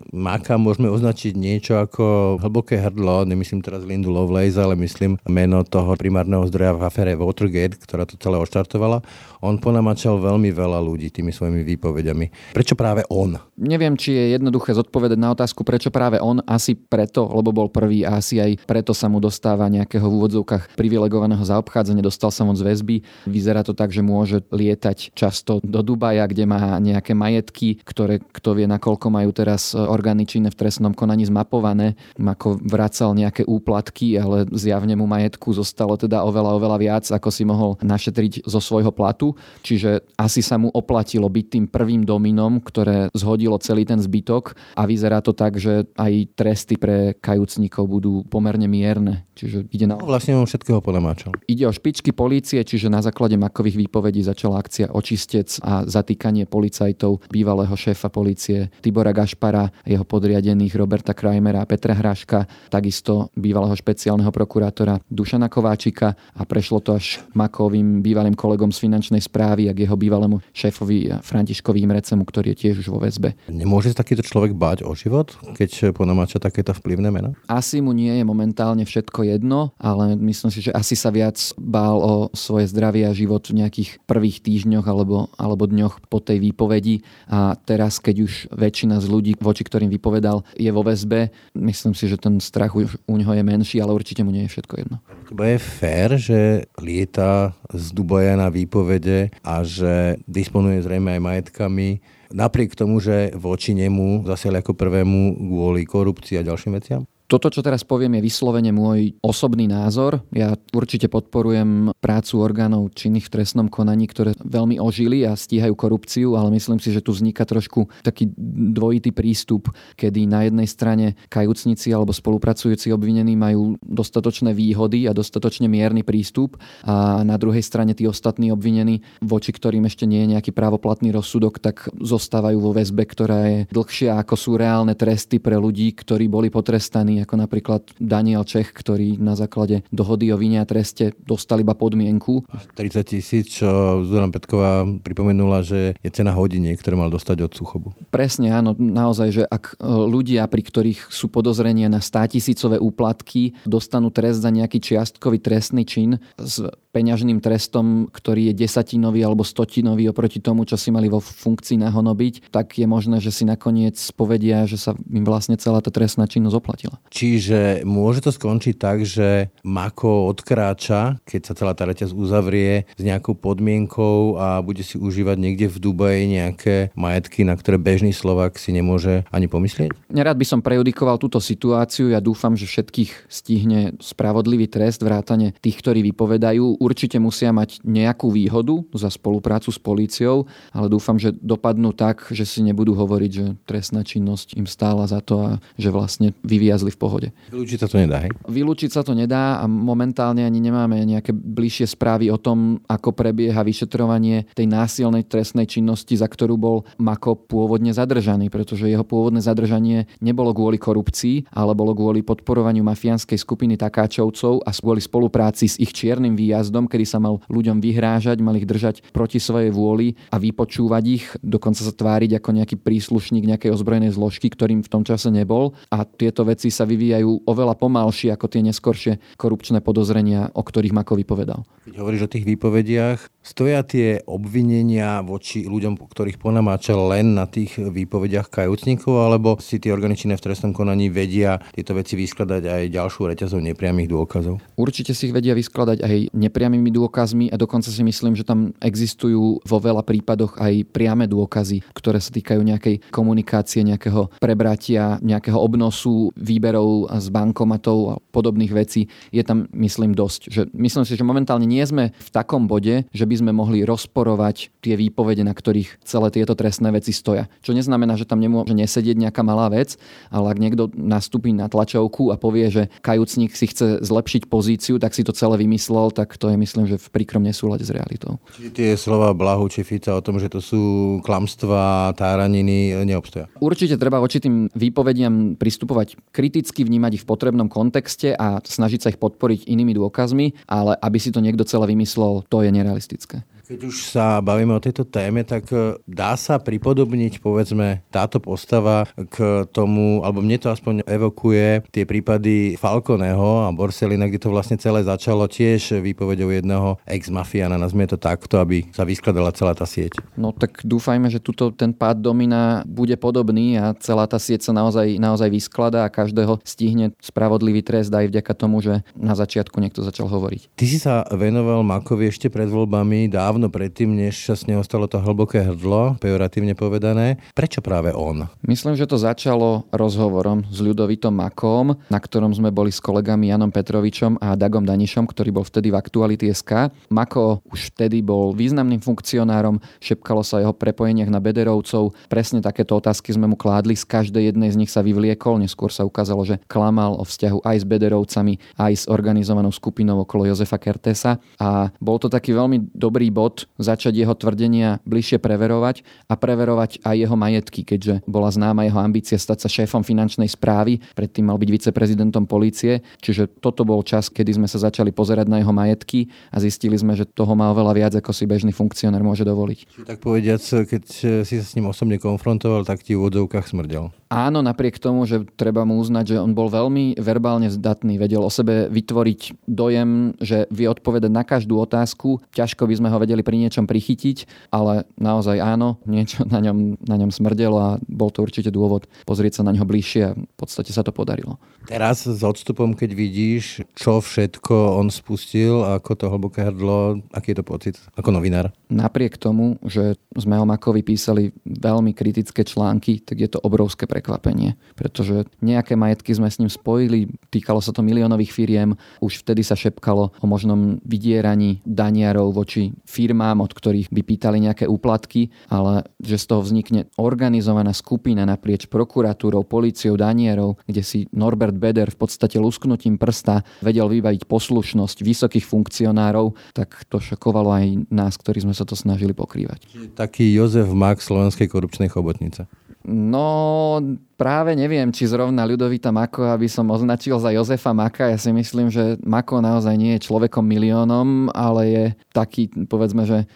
Maka 0.10 0.58
môžeme 0.58 0.90
označiť 0.90 1.38
niečo 1.38 1.78
ako 1.78 2.40
hlboké 2.42 2.82
hrdlo, 2.82 3.30
nemyslím 3.30 3.62
teraz 3.62 3.86
Lindu 3.86 4.10
Lovelace, 4.10 4.58
ale 4.58 4.74
myslím 4.80 5.22
meno 5.30 5.62
toho 5.62 5.94
primárneho 5.94 6.48
zdroja 6.50 6.74
v 6.74 6.86
afére 6.88 7.14
Watergate, 7.14 7.78
ktorá 7.78 8.10
to 8.10 8.18
celé 8.18 8.42
oštartovala. 8.42 9.06
On 9.40 9.56
ponamačal 9.56 10.20
veľmi 10.20 10.52
veľa 10.52 10.84
ľudí 10.84 11.08
tými 11.16 11.32
svojimi 11.32 11.64
výpovediami. 11.64 12.52
Prečo 12.52 12.76
práve 12.76 13.08
on? 13.08 13.40
Neviem, 13.56 13.96
či 13.96 14.12
je 14.12 14.36
jednoduché 14.36 14.76
zodpovedať 14.76 15.16
na 15.16 15.32
otázku, 15.32 15.64
prečo 15.64 15.88
práve 15.88 16.20
on. 16.20 16.44
Asi 16.44 16.76
preto, 16.76 17.24
lebo 17.32 17.56
bol 17.56 17.72
prvý 17.72 18.04
a 18.04 18.20
asi 18.20 18.44
aj 18.44 18.68
preto 18.68 18.92
sa 18.92 19.08
mu 19.08 19.24
dostáva 19.24 19.72
nejakého 19.72 20.04
v 20.04 20.16
úvodzovkách 20.20 20.76
privilegovaného 20.76 21.40
zaobchádzania. 21.40 22.04
Dostal 22.04 22.36
sa 22.36 22.44
von 22.44 22.60
z 22.60 22.68
väzby. 22.68 23.00
Vyzerá 23.32 23.64
to 23.64 23.72
tak, 23.72 23.96
že 23.96 24.04
môže 24.04 24.44
lietať 24.52 25.16
často 25.16 25.64
do 25.64 25.80
Dubaja, 25.80 26.28
kde 26.28 26.44
má 26.44 26.76
nejaké 26.84 27.16
majetky, 27.16 27.80
ktoré 27.80 28.20
kto 28.20 28.60
vie, 28.60 28.68
nakoľko 28.68 29.08
majú 29.08 29.32
teraz 29.32 29.72
orgány 29.72 30.28
činné 30.28 30.52
v 30.52 30.60
trestnom 30.60 30.92
konaní 30.92 31.24
zmapované. 31.24 31.96
Ako 32.20 32.60
vracal 32.60 33.16
nejaké 33.16 33.48
úplatky, 33.48 34.20
ale 34.20 34.48
zjavne 34.52 35.00
mu 35.00 35.08
majetku 35.08 35.56
zostalo 35.56 35.96
teda 35.96 36.28
oveľa, 36.28 36.60
oveľa 36.60 36.78
viac, 36.80 37.06
ako 37.08 37.30
si 37.32 37.48
mohol 37.48 37.80
našetriť 37.80 38.44
zo 38.44 38.60
svojho 38.60 38.92
platu. 38.92 39.29
Čiže 39.66 40.16
asi 40.16 40.40
sa 40.40 40.62
mu 40.62 40.72
oplatilo 40.72 41.28
byť 41.28 41.46
tým 41.50 41.66
prvým 41.68 42.04
dominom, 42.06 42.62
ktoré 42.62 43.10
zhodilo 43.14 43.58
celý 43.60 43.84
ten 43.84 44.00
zbytok 44.00 44.56
a 44.76 44.86
vyzerá 44.86 45.20
to 45.20 45.36
tak, 45.36 45.58
že 45.58 45.90
aj 45.98 46.14
tresty 46.36 46.76
pre 46.80 47.18
kajúcnikov 47.18 47.86
budú 47.90 48.14
pomerne 48.28 48.70
mierne. 48.70 49.30
Čiže 49.40 49.72
ide 49.72 49.88
na... 49.88 49.96
No, 49.96 50.10
vlastne 50.10 50.36
on 50.36 50.44
všetkého 50.44 50.84
polemáčal. 50.84 51.32
Ide 51.48 51.64
o 51.64 51.72
špičky 51.72 52.12
polície, 52.12 52.60
čiže 52.60 52.92
na 52.92 53.00
základe 53.00 53.40
makových 53.40 53.88
výpovedí 53.88 54.20
začala 54.20 54.60
akcia 54.60 54.92
Očistec 54.92 55.64
a 55.64 55.88
zatýkanie 55.88 56.44
policajtov 56.44 57.24
bývalého 57.32 57.72
šéfa 57.72 58.12
polície 58.12 58.68
Tibora 58.84 59.16
Gašpara, 59.16 59.72
jeho 59.88 60.04
podriadených 60.04 60.76
Roberta 60.76 61.16
Krajmera 61.16 61.64
a 61.64 61.70
Petra 61.70 61.96
Hraška, 61.96 62.44
takisto 62.68 63.32
bývalého 63.40 63.72
špeciálneho 63.80 64.32
prokurátora 64.36 65.00
Dušana 65.08 65.48
Kováčika 65.48 66.20
a 66.36 66.44
prešlo 66.44 66.84
to 66.84 67.00
až 67.00 67.24
Makovým 67.32 68.04
bývalým 68.04 68.36
kolegom 68.36 68.76
z 68.76 68.84
finančnej 68.84 69.19
správy 69.22 69.70
a 69.70 69.76
k 69.76 69.86
jeho 69.86 69.96
bývalému 69.96 70.42
šéfovi 70.52 71.22
Františkovi 71.22 71.84
Imrecemu, 71.84 72.24
ktorý 72.26 72.56
je 72.56 72.68
tiež 72.68 72.84
už 72.84 72.88
vo 72.92 73.00
väzbe. 73.04 73.36
Nemôže 73.52 73.94
sa 73.94 74.02
takýto 74.02 74.24
človek 74.26 74.56
báť 74.56 74.88
o 74.88 74.92
život, 74.96 75.36
keď 75.56 75.94
ponamáča 75.96 76.40
takéto 76.40 76.72
vplyvné 76.76 77.12
mena? 77.12 77.36
Asi 77.48 77.84
mu 77.84 77.92
nie 77.92 78.12
je 78.20 78.24
momentálne 78.24 78.84
všetko 78.84 79.28
jedno, 79.28 79.76
ale 79.78 80.16
myslím 80.18 80.50
si, 80.50 80.66
že 80.66 80.72
asi 80.76 80.96
sa 80.96 81.12
viac 81.12 81.38
bál 81.60 82.00
o 82.00 82.14
svoje 82.32 82.72
zdravie 82.72 83.06
a 83.06 83.16
život 83.16 83.44
v 83.48 83.64
nejakých 83.64 84.00
prvých 84.08 84.40
týždňoch 84.44 84.86
alebo, 84.88 85.28
alebo 85.36 85.68
dňoch 85.68 86.08
po 86.08 86.24
tej 86.24 86.40
výpovedi 86.40 87.04
a 87.28 87.54
teraz, 87.60 88.00
keď 88.00 88.16
už 88.26 88.34
väčšina 88.56 89.04
z 89.04 89.08
ľudí, 89.12 89.32
voči 89.40 89.68
ktorým 89.68 89.92
vypovedal, 89.92 90.48
je 90.56 90.72
vo 90.72 90.82
väzbe, 90.86 91.30
myslím 91.58 91.94
si, 91.94 92.08
že 92.08 92.18
ten 92.18 92.40
strach 92.40 92.74
už 92.74 92.96
u 93.06 93.16
neho 93.18 93.34
je 93.36 93.44
menší, 93.44 93.78
ale 93.84 93.96
určite 93.96 94.24
mu 94.24 94.32
nie 94.32 94.48
je 94.48 94.54
všetko 94.56 94.74
jedno. 94.80 94.98
To 95.30 95.46
je 95.46 95.58
fér, 95.62 96.10
že 96.18 96.40
lieta 96.82 97.54
z 97.70 97.86
Dubaja 97.94 98.34
na 98.34 98.50
výpovede 98.50 99.09
a 99.44 99.62
že 99.66 100.20
disponuje 100.26 100.82
zrejme 100.86 101.18
aj 101.18 101.22
majetkami, 101.22 101.90
napriek 102.34 102.78
tomu, 102.78 103.02
že 103.02 103.34
voči 103.36 103.74
nemu 103.74 104.26
zasiali 104.26 104.62
ako 104.62 104.78
prvému 104.78 105.36
kvôli 105.50 105.84
korupcii 105.86 106.40
a 106.40 106.48
ďalším 106.48 106.78
veciam? 106.78 107.04
Toto, 107.30 107.54
čo 107.54 107.62
teraz 107.62 107.86
poviem, 107.86 108.18
je 108.18 108.26
vyslovene 108.26 108.74
môj 108.74 109.14
osobný 109.22 109.70
názor. 109.70 110.26
Ja 110.34 110.58
určite 110.74 111.14
podporujem 111.14 111.94
prácu 112.02 112.42
orgánov 112.42 112.90
činných 112.98 113.30
v 113.30 113.34
trestnom 113.38 113.70
konaní, 113.70 114.10
ktoré 114.10 114.34
veľmi 114.42 114.82
ožili 114.82 115.30
a 115.30 115.38
stíhajú 115.38 115.78
korupciu, 115.78 116.34
ale 116.34 116.50
myslím 116.58 116.82
si, 116.82 116.90
že 116.90 117.06
tu 117.06 117.14
vzniká 117.14 117.46
trošku 117.46 117.86
taký 118.02 118.34
dvojitý 118.74 119.14
prístup, 119.14 119.70
kedy 119.94 120.26
na 120.26 120.50
jednej 120.50 120.66
strane 120.66 121.22
kajúcnici 121.30 121.94
alebo 121.94 122.18
spolupracujúci 122.18 122.90
obvinení 122.90 123.38
majú 123.38 123.78
dostatočné 123.86 124.58
výhody 124.58 125.06
a 125.06 125.14
dostatočne 125.14 125.70
mierny 125.70 126.02
prístup 126.02 126.58
a 126.82 127.22
na 127.22 127.38
druhej 127.38 127.62
strane 127.62 127.94
tí 127.94 128.10
ostatní 128.10 128.50
obvinení, 128.50 129.06
voči 129.22 129.54
ktorým 129.54 129.86
ešte 129.86 130.10
nie 130.10 130.26
je 130.26 130.34
nejaký 130.34 130.50
právoplatný 130.50 131.14
rozsudok, 131.14 131.62
tak 131.62 131.94
zostávajú 131.94 132.58
vo 132.58 132.74
väzbe, 132.74 133.06
ktorá 133.06 133.40
je 133.46 133.60
dlhšia 133.70 134.18
ako 134.18 134.34
sú 134.34 134.58
reálne 134.58 134.98
tresty 134.98 135.38
pre 135.38 135.62
ľudí, 135.62 135.94
ktorí 135.94 136.26
boli 136.26 136.50
potrestaní 136.50 137.19
ako 137.24 137.36
napríklad 137.40 137.82
Daniel 137.98 138.44
Čech, 138.44 138.72
ktorý 138.72 139.20
na 139.20 139.36
základe 139.36 139.84
dohody 139.90 140.32
o 140.32 140.38
vine 140.38 140.62
a 140.62 140.68
treste 140.68 141.16
dostal 141.24 141.62
iba 141.62 141.76
podmienku. 141.76 142.46
30 142.76 143.04
tisíc, 143.06 143.60
čo 143.60 144.02
Zoran 144.06 144.32
Petková 144.32 144.84
pripomenula, 145.04 145.64
že 145.64 145.96
je 146.00 146.10
cena 146.12 146.36
hodiny, 146.36 146.76
ktoré 146.80 146.96
mal 146.96 147.12
dostať 147.12 147.38
od 147.46 147.52
Suchobu. 147.52 147.90
Presne, 148.14 148.54
áno, 148.54 148.74
naozaj, 148.78 149.30
že 149.32 149.44
ak 149.46 149.80
e, 149.80 149.88
ľudia, 149.88 150.46
pri 150.48 150.64
ktorých 150.64 151.12
sú 151.12 151.28
podozrenia 151.32 151.92
na 151.92 152.02
100 152.02 152.40
tisícové 152.40 152.78
úplatky, 152.82 153.58
dostanú 153.68 154.10
trest 154.10 154.42
za 154.44 154.52
nejaký 154.52 154.80
čiastkový 154.80 155.40
trestný 155.40 155.84
čin 155.84 156.22
s 156.36 156.64
peňažným 156.90 157.38
trestom, 157.40 158.10
ktorý 158.10 158.52
je 158.52 158.66
desatinový 158.66 159.22
alebo 159.22 159.46
stotinový 159.46 160.10
oproti 160.10 160.42
tomu, 160.42 160.66
čo 160.66 160.76
si 160.76 160.90
mali 160.90 161.06
vo 161.06 161.22
funkcii 161.22 161.78
nahonobiť, 161.86 162.50
tak 162.50 162.82
je 162.82 162.90
možné, 162.90 163.22
že 163.22 163.30
si 163.30 163.46
nakoniec 163.46 163.96
povedia, 164.18 164.66
že 164.66 164.82
sa 164.82 164.98
im 164.98 165.22
vlastne 165.22 165.54
celá 165.56 165.80
tá 165.80 165.94
trestná 165.94 166.26
činnosť 166.26 166.56
oplatila. 166.58 166.96
Čiže 167.14 167.86
môže 167.86 168.26
to 168.26 168.34
skončiť 168.34 168.76
tak, 168.76 169.06
že 169.06 169.54
Mako 169.62 170.30
odkráča, 170.34 171.22
keď 171.26 171.42
sa 171.46 171.54
celá 171.54 171.78
tá 171.78 171.86
reťaz 171.86 172.10
uzavrie 172.14 172.90
s 172.98 173.02
nejakou 173.02 173.38
podmienkou 173.38 174.42
a 174.42 174.60
bude 174.66 174.82
si 174.82 174.98
užívať 174.98 175.38
niekde 175.38 175.70
v 175.70 175.78
Dubaji 175.78 176.22
nejaké 176.26 176.76
majetky, 176.98 177.46
na 177.46 177.54
ktoré 177.54 177.78
bežný 177.78 178.12
Slovak 178.12 178.58
si 178.58 178.74
nemôže 178.74 179.24
ani 179.30 179.46
pomyslieť? 179.46 179.94
Nerad 180.10 180.38
by 180.38 180.46
som 180.48 180.66
prejudikoval 180.66 181.22
túto 181.22 181.38
situáciu. 181.38 182.10
Ja 182.10 182.20
dúfam, 182.24 182.58
že 182.58 182.66
všetkých 182.66 183.30
stihne 183.30 183.94
spravodlivý 184.02 184.66
trest, 184.66 185.06
vrátane 185.06 185.54
tých, 185.62 185.78
ktorí 185.80 186.02
vypovedajú. 186.12 186.82
Určite 186.90 187.22
musia 187.22 187.54
mať 187.54 187.86
nejakú 187.86 188.34
výhodu 188.34 188.82
za 188.98 189.14
spoluprácu 189.14 189.70
s 189.70 189.78
políciou, 189.78 190.50
ale 190.74 190.90
dúfam, 190.90 191.22
že 191.22 191.38
dopadnú 191.38 191.94
tak, 191.94 192.26
že 192.34 192.50
si 192.50 192.66
nebudú 192.66 192.98
hovoriť, 192.98 193.32
že 193.32 193.46
trestná 193.70 194.02
činnosť 194.02 194.58
im 194.58 194.66
stála 194.66 195.06
za 195.06 195.22
to 195.22 195.46
a 195.46 195.52
že 195.78 195.94
vlastne 195.94 196.34
vyviazli 196.42 196.90
v 196.90 196.98
pohode. 196.98 197.28
Vylúčiť 197.54 197.86
sa 197.86 197.88
to 197.88 198.02
nedá, 198.02 198.26
hej? 198.26 198.34
Vylúčiť 198.50 198.90
sa 198.90 199.06
to 199.06 199.14
nedá 199.14 199.62
a 199.62 199.70
momentálne 199.70 200.42
ani 200.42 200.58
nemáme 200.58 200.98
nejaké 201.06 201.30
bližšie 201.30 201.94
správy 201.94 202.34
o 202.34 202.42
tom, 202.42 202.82
ako 202.90 203.14
prebieha 203.14 203.62
vyšetrovanie 203.62 204.50
tej 204.58 204.66
násilnej 204.66 205.30
trestnej 205.30 205.70
činnosti, 205.70 206.18
za 206.18 206.26
ktorú 206.26 206.58
bol 206.58 206.78
Mako 206.98 207.38
pôvodne 207.46 207.94
zadržaný, 207.94 208.50
pretože 208.50 208.90
jeho 208.90 209.06
pôvodné 209.06 209.46
zadržanie 209.46 210.10
nebolo 210.18 210.50
kvôli 210.56 210.82
korupcii, 210.82 211.54
ale 211.54 211.78
bolo 211.78 211.94
kvôli 211.94 212.26
podporovaniu 212.26 212.82
mafiánskej 212.82 213.38
skupiny 213.38 213.78
takáčovcov 213.78 214.66
a 214.66 214.72
kvôli 214.80 215.04
spolupráci 215.04 215.68
s 215.68 215.76
ich 215.76 215.92
čiernym 215.92 216.40
výjazdom, 216.40 216.69
kedy 216.70 217.06
sa 217.06 217.18
mal 217.18 217.42
ľuďom 217.50 217.82
vyhrážať, 217.82 218.38
mal 218.40 218.56
ich 218.56 218.70
držať 218.70 219.02
proti 219.10 219.42
svojej 219.42 219.74
vôli 219.74 220.14
a 220.30 220.38
vypočúvať 220.38 221.04
ich, 221.10 221.26
dokonca 221.42 221.82
sa 221.82 221.94
tváriť 221.94 222.38
ako 222.38 222.50
nejaký 222.62 222.76
príslušník 222.78 223.46
nejakej 223.46 223.74
ozbrojenej 223.74 224.14
zložky, 224.14 224.48
ktorým 224.54 224.86
v 224.86 224.92
tom 224.92 225.04
čase 225.04 225.34
nebol. 225.34 225.74
A 225.90 226.06
tieto 226.06 226.46
veci 226.46 226.70
sa 226.70 226.86
vyvíjajú 226.86 227.50
oveľa 227.50 227.76
pomalšie 227.76 228.34
ako 228.34 228.46
tie 228.48 228.62
neskoršie 228.66 229.14
korupčné 229.40 229.82
podozrenia, 229.82 230.54
o 230.54 230.62
ktorých 230.62 230.96
Mako 230.96 231.20
vypovedal. 231.20 231.66
Keď 231.90 231.96
hovoríš 231.98 232.26
o 232.26 232.32
tých 232.32 232.46
výpovediach, 232.46 233.39
stoja 233.50 233.82
tie 233.82 234.22
obvinenia 234.30 235.26
voči 235.26 235.66
ľuďom, 235.66 235.98
ktorých 235.98 236.38
ponamáčal 236.38 237.10
len 237.10 237.34
na 237.34 237.50
tých 237.50 237.82
výpovediach 237.82 238.54
kajúcnikov, 238.54 239.26
alebo 239.26 239.58
si 239.58 239.82
tie 239.82 239.90
organičné 239.90 240.38
v 240.38 240.46
trestnom 240.46 240.70
konaní 240.70 241.10
vedia 241.10 241.58
tieto 241.74 241.98
veci 241.98 242.14
vyskladať 242.14 242.62
aj 242.70 242.84
ďalšiu 242.94 243.22
reťazov 243.34 243.66
nepriamých 243.66 244.14
dôkazov? 244.14 244.62
Určite 244.78 245.18
si 245.18 245.26
ich 245.26 245.34
vedia 245.34 245.58
vyskladať 245.58 246.06
aj 246.06 246.38
nepriamými 246.38 246.94
dôkazmi 246.94 247.50
a 247.50 247.58
dokonca 247.58 247.90
si 247.90 248.06
myslím, 248.06 248.38
že 248.38 248.46
tam 248.46 248.70
existujú 248.78 249.66
vo 249.66 249.78
veľa 249.82 250.06
prípadoch 250.06 250.62
aj 250.62 250.86
priame 250.94 251.26
dôkazy, 251.26 251.82
ktoré 251.98 252.22
sa 252.22 252.30
týkajú 252.30 252.62
nejakej 252.62 253.10
komunikácie, 253.10 253.82
nejakého 253.82 254.30
prebratia, 254.38 255.18
nejakého 255.26 255.58
obnosu 255.58 256.30
výberov 256.38 257.10
z 257.18 257.28
bankomatov 257.34 257.98
a 258.06 258.16
podobných 258.30 258.78
vecí. 258.78 259.10
Je 259.34 259.42
tam, 259.42 259.66
myslím, 259.74 260.14
dosť. 260.14 260.42
Že 260.54 260.62
myslím 260.78 261.04
si, 261.08 261.18
že 261.18 261.26
momentálne 261.26 261.66
nie 261.66 261.82
sme 261.82 262.14
v 262.14 262.30
takom 262.30 262.70
bode, 262.70 263.10
že 263.10 263.26
by 263.26 263.39
sme 263.40 263.56
mohli 263.56 263.88
rozporovať 263.88 264.76
tie 264.84 265.00
výpovede, 265.00 265.48
na 265.48 265.56
ktorých 265.56 266.04
celé 266.04 266.28
tieto 266.36 266.54
trestné 266.56 266.92
veci 266.92 267.16
stoja. 267.16 267.48
Čo 267.64 267.72
neznamená, 267.72 268.20
že 268.20 268.28
tam 268.28 268.44
nemôže 268.44 268.76
nesedieť 268.76 269.16
nejaká 269.16 269.42
malá 269.44 269.72
vec, 269.72 269.96
ale 270.28 270.52
ak 270.52 270.60
niekto 270.60 270.92
nastúpi 270.96 271.56
na 271.56 271.72
tlačovku 271.72 272.32
a 272.32 272.40
povie, 272.40 272.68
že 272.68 272.84
kajúcnik 273.00 273.56
si 273.56 273.72
chce 273.72 274.04
zlepšiť 274.04 274.52
pozíciu, 274.52 275.00
tak 275.00 275.16
si 275.16 275.24
to 275.24 275.32
celé 275.32 275.56
vymyslel, 275.64 276.12
tak 276.12 276.36
to 276.36 276.52
je 276.52 276.58
myslím, 276.60 276.86
že 276.90 277.00
v 277.00 277.08
príkrom 277.16 277.44
nesúlade 277.46 277.86
s 277.86 277.92
realitou. 277.94 278.42
Čiže 278.58 278.72
tie 278.74 278.90
slova 279.00 279.32
Blahu 279.32 279.70
či 279.70 279.86
Fica 279.86 280.18
o 280.18 280.24
tom, 280.26 280.42
že 280.42 280.50
to 280.50 280.60
sú 280.60 280.82
klamstvá, 281.24 282.12
táraniny, 282.18 283.06
neobstoja. 283.06 283.48
Určite 283.62 283.96
treba 283.96 284.18
voči 284.18 284.42
tým 284.42 284.68
výpovediam 284.74 285.54
pristupovať 285.56 286.18
kriticky, 286.34 286.82
vnímať 286.82 287.22
ich 287.22 287.24
v 287.24 287.30
potrebnom 287.30 287.70
kontexte 287.70 288.34
a 288.34 288.58
snažiť 288.60 289.00
sa 289.00 289.12
ich 289.14 289.22
podporiť 289.22 289.70
inými 289.70 289.94
dôkazmi, 289.94 290.66
ale 290.66 290.98
aby 290.98 291.18
si 291.22 291.30
to 291.30 291.44
niekto 291.44 291.62
celé 291.68 291.94
vymyslel, 291.94 292.42
to 292.50 292.66
je 292.66 292.70
nerealistické. 292.74 293.29
Ижевска. 293.30 293.44
Keď 293.70 293.86
už 293.86 294.18
sa 294.18 294.42
bavíme 294.42 294.74
o 294.74 294.82
tejto 294.82 295.06
téme, 295.06 295.46
tak 295.46 295.70
e, 295.70 295.94
dá 296.10 296.34
sa 296.34 296.58
pripodobniť, 296.58 297.38
povedzme, 297.38 298.02
táto 298.10 298.42
postava 298.42 299.06
k 299.14 299.62
tomu, 299.70 300.26
alebo 300.26 300.42
mne 300.42 300.58
to 300.58 300.74
aspoň 300.74 301.06
evokuje 301.06 301.86
tie 301.94 302.02
prípady 302.02 302.74
Falconeho 302.82 303.62
a 303.62 303.70
Borselina, 303.70 304.26
kde 304.26 304.42
to 304.42 304.50
vlastne 304.50 304.82
celé 304.82 305.06
začalo 305.06 305.46
tiež 305.46 306.02
výpovedou 306.02 306.50
jedného 306.50 306.98
ex-mafiána, 307.06 307.78
nazvime 307.78 308.10
to 308.10 308.18
takto, 308.18 308.58
aby 308.58 308.90
sa 308.90 309.06
vyskladala 309.06 309.54
celá 309.54 309.78
tá 309.78 309.86
sieť. 309.86 310.18
No 310.34 310.50
tak 310.50 310.82
dúfajme, 310.82 311.30
že 311.30 311.38
tuto 311.38 311.70
ten 311.70 311.94
pád 311.94 312.26
domina 312.26 312.82
bude 312.90 313.14
podobný 313.22 313.78
a 313.78 313.94
celá 314.02 314.26
tá 314.26 314.42
sieť 314.42 314.66
sa 314.66 314.74
naozaj, 314.74 315.22
naozaj 315.22 315.46
vyskladá 315.46 316.10
a 316.10 316.10
každého 316.10 316.58
stihne 316.66 317.14
spravodlivý 317.22 317.86
trest 317.86 318.10
aj 318.10 318.34
vďaka 318.34 318.54
tomu, 318.58 318.82
že 318.82 319.06
na 319.14 319.38
začiatku 319.38 319.78
niekto 319.78 320.02
začal 320.02 320.26
hovoriť. 320.26 320.74
Ty 320.74 320.86
si 320.90 320.98
sa 320.98 321.22
venoval 321.30 321.86
Makovi 321.86 322.34
ešte 322.34 322.50
pred 322.50 322.66
voľbami 322.66 323.30
dávno 323.30 323.59
dávno 323.60 323.76
predtým, 323.76 324.16
než 324.16 324.48
sa 324.48 324.56
z 324.56 324.72
neho 324.72 324.80
stalo 324.88 325.04
to 325.12 325.20
hlboké 325.20 325.60
hrdlo, 325.60 326.16
pejoratívne 326.24 326.80
povedané. 326.80 327.44
Prečo 327.52 327.84
práve 327.84 328.16
on? 328.16 328.48
Myslím, 328.64 328.96
že 328.96 329.04
to 329.04 329.20
začalo 329.20 329.84
rozhovorom 329.92 330.64
s 330.72 330.80
ľudovitom 330.80 331.36
Makom, 331.36 332.00
na 332.08 332.24
ktorom 332.24 332.56
sme 332.56 332.72
boli 332.72 332.88
s 332.88 333.04
kolegami 333.04 333.52
Janom 333.52 333.68
Petrovičom 333.68 334.40
a 334.40 334.56
Dagom 334.56 334.88
Danišom, 334.88 335.28
ktorý 335.28 335.60
bol 335.60 335.68
vtedy 335.68 335.92
v 335.92 336.00
Aktuality 336.00 336.48
SK. 336.56 336.88
Mako 337.12 337.60
už 337.68 337.92
vtedy 337.92 338.24
bol 338.24 338.56
významným 338.56 339.04
funkcionárom, 339.04 339.84
šepkalo 340.00 340.40
sa 340.40 340.64
jeho 340.64 340.72
prepojeniach 340.72 341.28
na 341.28 341.44
Bederovcov. 341.44 342.16
Presne 342.32 342.64
takéto 342.64 342.96
otázky 342.96 343.36
sme 343.36 343.52
mu 343.52 343.60
kládli, 343.60 344.00
z 344.00 344.08
každej 344.08 344.56
jednej 344.56 344.72
z 344.72 344.80
nich 344.80 344.88
sa 344.88 345.04
vyvliekol, 345.04 345.60
neskôr 345.60 345.92
sa 345.92 346.08
ukázalo, 346.08 346.48
že 346.48 346.64
klamal 346.72 347.20
o 347.20 347.28
vzťahu 347.28 347.60
aj 347.68 347.76
s 347.76 347.84
Bederovcami, 347.84 348.56
aj 348.80 348.94
s 348.96 349.06
organizovanou 349.12 349.76
skupinou 349.76 350.24
okolo 350.24 350.48
Jozefa 350.48 350.80
Kertesa 350.80 351.44
a 351.60 351.92
bol 352.00 352.16
to 352.16 352.32
taký 352.32 352.56
veľmi 352.56 352.96
dobrý 352.96 353.28
bod 353.28 353.49
dôvod 353.50 353.66
začať 353.82 354.14
jeho 354.22 354.36
tvrdenia 354.38 355.02
bližšie 355.10 355.42
preverovať 355.42 356.06
a 356.30 356.38
preverovať 356.38 357.02
aj 357.02 357.16
jeho 357.18 357.34
majetky, 357.34 357.82
keďže 357.82 358.22
bola 358.30 358.54
známa 358.54 358.86
jeho 358.86 359.02
ambícia 359.02 359.40
stať 359.42 359.66
sa 359.66 359.70
šéfom 359.72 360.06
finančnej 360.06 360.46
správy, 360.46 361.02
predtým 361.18 361.50
mal 361.50 361.58
byť 361.58 361.70
viceprezidentom 361.74 362.46
polície, 362.46 363.02
čiže 363.24 363.50
toto 363.60 363.82
bol 363.88 364.06
čas, 364.06 364.30
kedy 364.30 364.62
sme 364.62 364.68
sa 364.70 364.78
začali 364.78 365.10
pozerať 365.10 365.50
na 365.50 365.64
jeho 365.64 365.74
majetky 365.74 366.30
a 366.54 366.62
zistili 366.62 366.94
sme, 367.00 367.18
že 367.18 367.26
toho 367.26 367.58
má 367.58 367.74
oveľa 367.74 367.94
viac, 367.98 368.14
ako 368.14 368.30
si 368.30 368.46
bežný 368.46 368.70
funkcionár 368.76 369.26
môže 369.26 369.42
dovoliť. 369.48 369.80
Čiže 369.98 370.06
tak 370.06 370.20
povediac, 370.22 370.62
keď 370.62 371.04
si 371.48 371.56
sa 371.58 371.66
s 371.66 371.74
ním 371.74 371.90
osobne 371.90 372.22
konfrontoval, 372.22 372.86
tak 372.86 373.02
ti 373.02 373.18
v 373.18 373.26
úvodzovkách 373.26 373.66
smrdel. 373.74 374.14
Áno, 374.30 374.62
napriek 374.62 375.02
tomu, 375.02 375.26
že 375.26 375.42
treba 375.58 375.90
mu 375.90 375.98
uznať, 375.98 376.38
že 376.38 376.38
on 376.38 376.54
bol 376.54 376.70
veľmi 376.70 377.18
verbálne 377.18 377.66
zdatný, 377.66 378.22
vedel 378.22 378.46
o 378.46 378.54
sebe 378.54 378.86
vytvoriť 378.86 379.66
dojem, 379.66 380.38
že 380.38 380.70
vie 380.70 380.86
odpovedať 380.86 381.34
na 381.34 381.42
každú 381.42 381.82
otázku. 381.82 382.38
Ťažko 382.54 382.86
by 382.86 382.94
sme 382.94 383.10
ho 383.10 383.18
vedeli 383.18 383.39
pri 383.44 383.56
niečom 383.60 383.86
prichytiť, 383.86 384.70
ale 384.72 385.06
naozaj 385.20 385.60
áno, 385.60 386.00
niečo 386.08 386.46
na 386.48 386.64
ňom, 386.64 387.02
na 387.04 387.16
ňom 387.20 387.32
smrdelo 387.34 387.78
a 387.78 387.90
bol 388.08 388.32
to 388.32 388.46
určite 388.46 388.72
dôvod 388.72 389.10
pozrieť 389.28 389.62
sa 389.62 389.68
na 389.68 389.76
ňo 389.76 389.84
bližšie 389.84 390.22
a 390.24 390.36
v 390.38 390.56
podstate 390.56 390.96
sa 390.96 391.04
to 391.04 391.12
podarilo. 391.12 391.60
Teraz 391.90 392.24
s 392.24 392.42
odstupom, 392.46 392.94
keď 392.94 393.12
vidíš, 393.18 393.84
čo 393.98 394.22
všetko 394.22 395.00
on 395.00 395.10
spustil, 395.10 395.84
ako 395.84 396.12
to 396.16 396.26
hlboké 396.32 396.66
hrdlo, 396.70 397.22
aký 397.34 397.52
je 397.54 397.58
to 397.60 397.66
pocit 397.66 397.96
ako 398.16 398.32
novinár? 398.32 398.72
Napriek 398.94 399.42
tomu, 399.42 399.82
že 399.86 400.18
sme 400.38 400.58
o 400.62 400.66
Makovi 400.70 401.02
písali 401.02 401.50
veľmi 401.66 402.14
kritické 402.14 402.62
články, 402.62 403.22
tak 403.26 403.42
je 403.42 403.50
to 403.50 403.62
obrovské 403.62 404.06
pre 404.06 404.20
prekvapenie, 404.20 404.76
pretože 405.00 405.48
nejaké 405.64 405.96
majetky 405.96 406.36
sme 406.36 406.52
s 406.52 406.60
ním 406.60 406.68
spojili, 406.68 407.32
týkalo 407.48 407.80
sa 407.80 407.96
to 407.96 408.04
miliónových 408.04 408.52
firiem, 408.52 409.00
už 409.24 409.48
vtedy 409.48 409.64
sa 409.64 409.80
šepkalo 409.80 410.36
o 410.36 410.46
možnom 410.46 411.00
vydieraní 411.08 411.80
daniarov 411.88 412.52
voči 412.52 412.92
firmám, 413.08 413.64
od 413.64 413.72
ktorých 413.72 414.12
by 414.12 414.22
pýtali 414.28 414.60
nejaké 414.60 414.92
úplatky, 414.92 415.48
ale 415.72 416.04
že 416.20 416.36
z 416.36 416.46
toho 416.52 416.62
vznikne 416.68 417.08
organizovaná 417.16 417.96
skupina 417.96 418.44
naprieč 418.44 418.92
prokuratúrou, 418.92 419.64
políciou, 419.64 420.20
danierov, 420.20 420.84
kde 420.84 421.00
si 421.00 421.20
Norbert 421.32 421.80
Beder 421.80 422.12
v 422.12 422.20
podstate 422.20 422.60
lusknutím 422.60 423.16
prsta 423.16 423.64
vedel 423.80 424.12
vybaviť 424.12 424.44
poslušnosť 424.52 425.24
vysokých 425.24 425.64
funkcionárov, 425.64 426.76
tak 426.76 427.08
to 427.08 427.24
šokovalo 427.24 427.72
aj 427.72 427.86
nás, 428.12 428.36
ktorí 428.36 428.68
sme 428.68 428.76
sa 428.80 428.88
to 428.88 428.96
snažili 428.96 429.36
pokrývať. 429.36 429.84
Taký 430.16 430.56
Jozef 430.56 430.88
Max 430.96 431.28
slovenskej 431.28 431.68
korupčnej 431.68 432.08
chobotnice. 432.08 432.66
No, 433.10 433.98
práve 434.36 434.76
neviem, 434.76 435.08
či 435.16 435.24
zrovna 435.24 435.64
Ľudovita 435.64 436.12
Mako, 436.12 436.52
aby 436.52 436.68
som 436.68 436.92
označil 436.92 437.40
za 437.40 437.50
Jozefa 437.50 437.96
Maka. 437.96 438.28
Ja 438.28 438.36
si 438.36 438.52
myslím, 438.52 438.92
že 438.92 439.16
Mako 439.24 439.64
naozaj 439.64 439.96
nie 439.96 440.20
je 440.20 440.28
človekom 440.28 440.62
miliónom, 440.68 441.48
ale 441.56 441.82
je 441.90 442.06
taký, 442.36 442.68
povedzme, 442.92 443.24
že 443.24 443.48